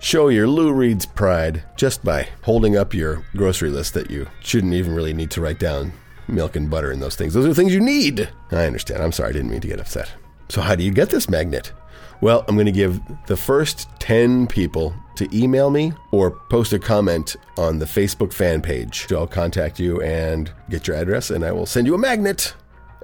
show 0.00 0.28
your 0.28 0.46
Lou 0.46 0.72
Reads 0.72 1.06
pride 1.06 1.64
just 1.76 2.04
by 2.04 2.28
holding 2.42 2.76
up 2.76 2.94
your 2.94 3.24
grocery 3.36 3.70
list 3.70 3.94
that 3.94 4.10
you 4.10 4.28
shouldn't 4.40 4.74
even 4.74 4.94
really 4.94 5.12
need 5.12 5.30
to 5.32 5.40
write 5.40 5.58
down 5.58 5.92
milk 6.28 6.56
and 6.56 6.70
butter 6.70 6.90
and 6.90 7.02
those 7.02 7.16
things. 7.16 7.34
Those 7.34 7.46
are 7.46 7.54
things 7.54 7.74
you 7.74 7.80
need. 7.80 8.28
I 8.50 8.66
understand. 8.66 9.02
I'm 9.02 9.12
sorry. 9.12 9.30
I 9.30 9.32
didn't 9.32 9.50
mean 9.50 9.60
to 9.60 9.68
get 9.68 9.80
upset. 9.80 10.12
So, 10.48 10.60
how 10.60 10.74
do 10.74 10.84
you 10.84 10.92
get 10.92 11.10
this 11.10 11.28
magnet? 11.28 11.72
Well, 12.20 12.44
I'm 12.48 12.56
going 12.56 12.66
to 12.66 12.72
give 12.72 13.00
the 13.26 13.36
first 13.36 13.88
10 13.98 14.46
people 14.46 14.94
to 15.16 15.28
email 15.36 15.70
me 15.70 15.92
or 16.12 16.30
post 16.30 16.72
a 16.72 16.78
comment 16.78 17.36
on 17.58 17.78
the 17.78 17.84
Facebook 17.84 18.32
fan 18.32 18.62
page. 18.62 19.06
So 19.08 19.18
I'll 19.18 19.26
contact 19.26 19.78
you 19.78 20.00
and 20.00 20.50
get 20.70 20.86
your 20.86 20.96
address, 20.96 21.30
and 21.30 21.44
I 21.44 21.52
will 21.52 21.66
send 21.66 21.86
you 21.86 21.94
a 21.94 21.98
magnet. 21.98 22.54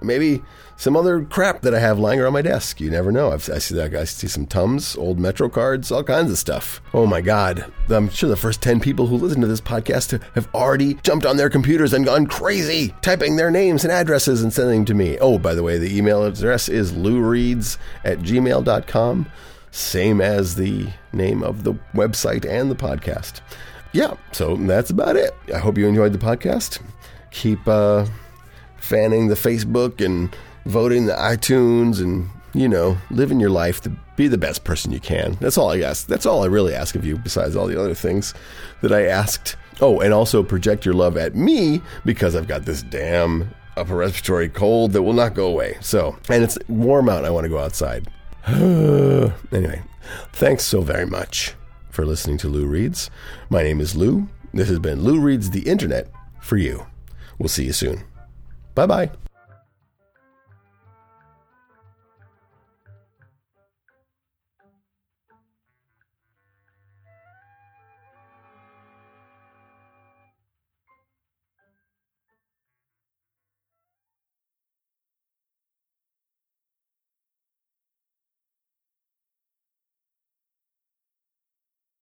Maybe 0.05 0.43
some 0.77 0.97
other 0.97 1.23
crap 1.25 1.63
that 1.63 1.75
I 1.75 1.79
have 1.79 1.99
lying 1.99 2.21
around 2.21 2.33
my 2.33 2.43
desk. 2.43 2.81
You 2.81 2.91
never 2.91 3.13
know. 3.13 3.33
I've, 3.33 3.49
I 3.49 3.59
see 3.59 3.75
that. 3.77 3.95
I 3.95 4.05
see 4.05 4.27
some 4.27 4.47
tums, 4.47 4.97
old 4.97 5.19
Metro 5.19 5.49
cards, 5.49 5.93
all 5.93 6.03
kinds 6.03 6.31
of 6.31 6.39
stuff. 6.39 6.81
Oh 6.93 7.07
my 7.07 7.21
God! 7.21 7.73
I'm 7.89 8.09
sure 8.09 8.29
the 8.29 8.37
first 8.37 8.63
ten 8.63 8.81
people 8.81 9.07
who 9.07 9.17
listen 9.17 9.41
to 9.43 9.47
this 9.47 9.61
podcast 9.61 10.21
have 10.35 10.49
already 10.55 10.95
jumped 10.95 11.27
on 11.27 11.37
their 11.37 11.51
computers 11.51 11.93
and 11.93 12.05
gone 12.05 12.27
crazy, 12.27 12.95
typing 13.03 13.37
their 13.37 13.51
names 13.51 13.85
and 13.85 13.93
addresses 13.93 14.43
and 14.43 14.53
sending 14.53 14.81
them 14.81 14.85
to 14.87 14.95
me. 14.95 15.19
Oh, 15.19 15.39
by 15.39 15.55
the 15.55 15.63
way, 15.63 15.79
the 15.79 15.97
email 15.97 16.25
address 16.25 16.69
is 16.69 16.93
loureads 16.93 17.79
at 18.05 18.19
gmail.com, 18.19 19.31
same 19.71 20.21
as 20.21 20.57
the 20.57 20.89
name 21.13 21.43
of 21.43 21.65
the 21.65 21.75
website 21.95 22.45
and 22.49 22.71
the 22.71 22.77
podcast. 22.77 23.41
Yeah, 23.93 24.15
so 24.33 24.57
that's 24.57 24.91
about 24.91 25.17
it. 25.17 25.35
I 25.55 25.59
hope 25.59 25.77
you 25.77 25.87
enjoyed 25.87 26.13
the 26.13 26.19
podcast. 26.19 26.81
Keep 27.31 27.69
uh, 27.69 28.07
fanning 28.93 29.29
the 29.29 29.35
Facebook 29.35 30.05
and 30.05 30.37
voting 30.67 31.07
the 31.07 31.15
iTunes 31.15 31.99
and, 31.99 32.29
you 32.53 32.69
know, 32.69 32.99
living 33.11 33.41
your 33.41 33.49
life 33.49 33.81
to 33.81 33.89
be 34.17 34.29
the 34.29 34.37
best 34.37 34.65
person 34.65 34.93
you 34.93 35.01
can. 35.01 35.33
That's 35.41 35.57
all 35.57 35.71
I 35.71 35.81
ask. 35.81 36.07
That's 36.07 36.27
all 36.27 36.43
I 36.43 36.47
really 36.47 36.75
ask 36.75 36.95
of 36.95 37.07
you, 37.07 37.17
besides 37.17 37.57
all 37.57 37.67
the 37.67 37.81
other 37.81 37.95
things 37.95 38.35
that 38.83 38.93
I 38.93 39.07
asked. 39.07 39.57
Oh, 39.81 40.01
and 40.01 40.13
also 40.13 40.43
project 40.43 40.85
your 40.85 40.93
love 40.93 41.17
at 41.17 41.35
me 41.35 41.81
because 42.05 42.37
I've 42.37 42.47
got 42.47 42.67
this 42.67 42.83
damn 42.83 43.55
upper 43.79 43.97
respiratory 43.97 44.51
cold 44.51 44.93
that 44.93 45.03
will 45.03 45.15
not 45.15 45.33
go 45.33 45.47
away. 45.47 45.79
So, 45.81 46.15
and 46.29 46.45
it's 46.45 46.59
warm 46.69 47.09
out. 47.09 47.25
I 47.25 47.31
want 47.31 47.45
to 47.45 47.49
go 47.49 47.61
outside. 47.61 48.09
anyway, 48.47 49.81
thanks 50.35 50.65
so 50.65 50.83
very 50.83 51.07
much 51.07 51.55
for 51.89 52.05
listening 52.05 52.37
to 52.37 52.49
Lou 52.49 52.67
Reads. 52.67 53.09
My 53.49 53.63
name 53.63 53.81
is 53.81 53.97
Lou. 53.97 54.29
This 54.53 54.69
has 54.69 54.81
been 54.81 55.01
Lou 55.03 55.19
Reads 55.19 55.49
the 55.49 55.63
Internet 55.63 56.11
for 56.43 56.59
you. 56.59 56.85
We'll 57.39 57.49
see 57.49 57.65
you 57.65 57.73
soon. 57.73 58.05
Bye 58.75 58.87
bye. 58.87 59.11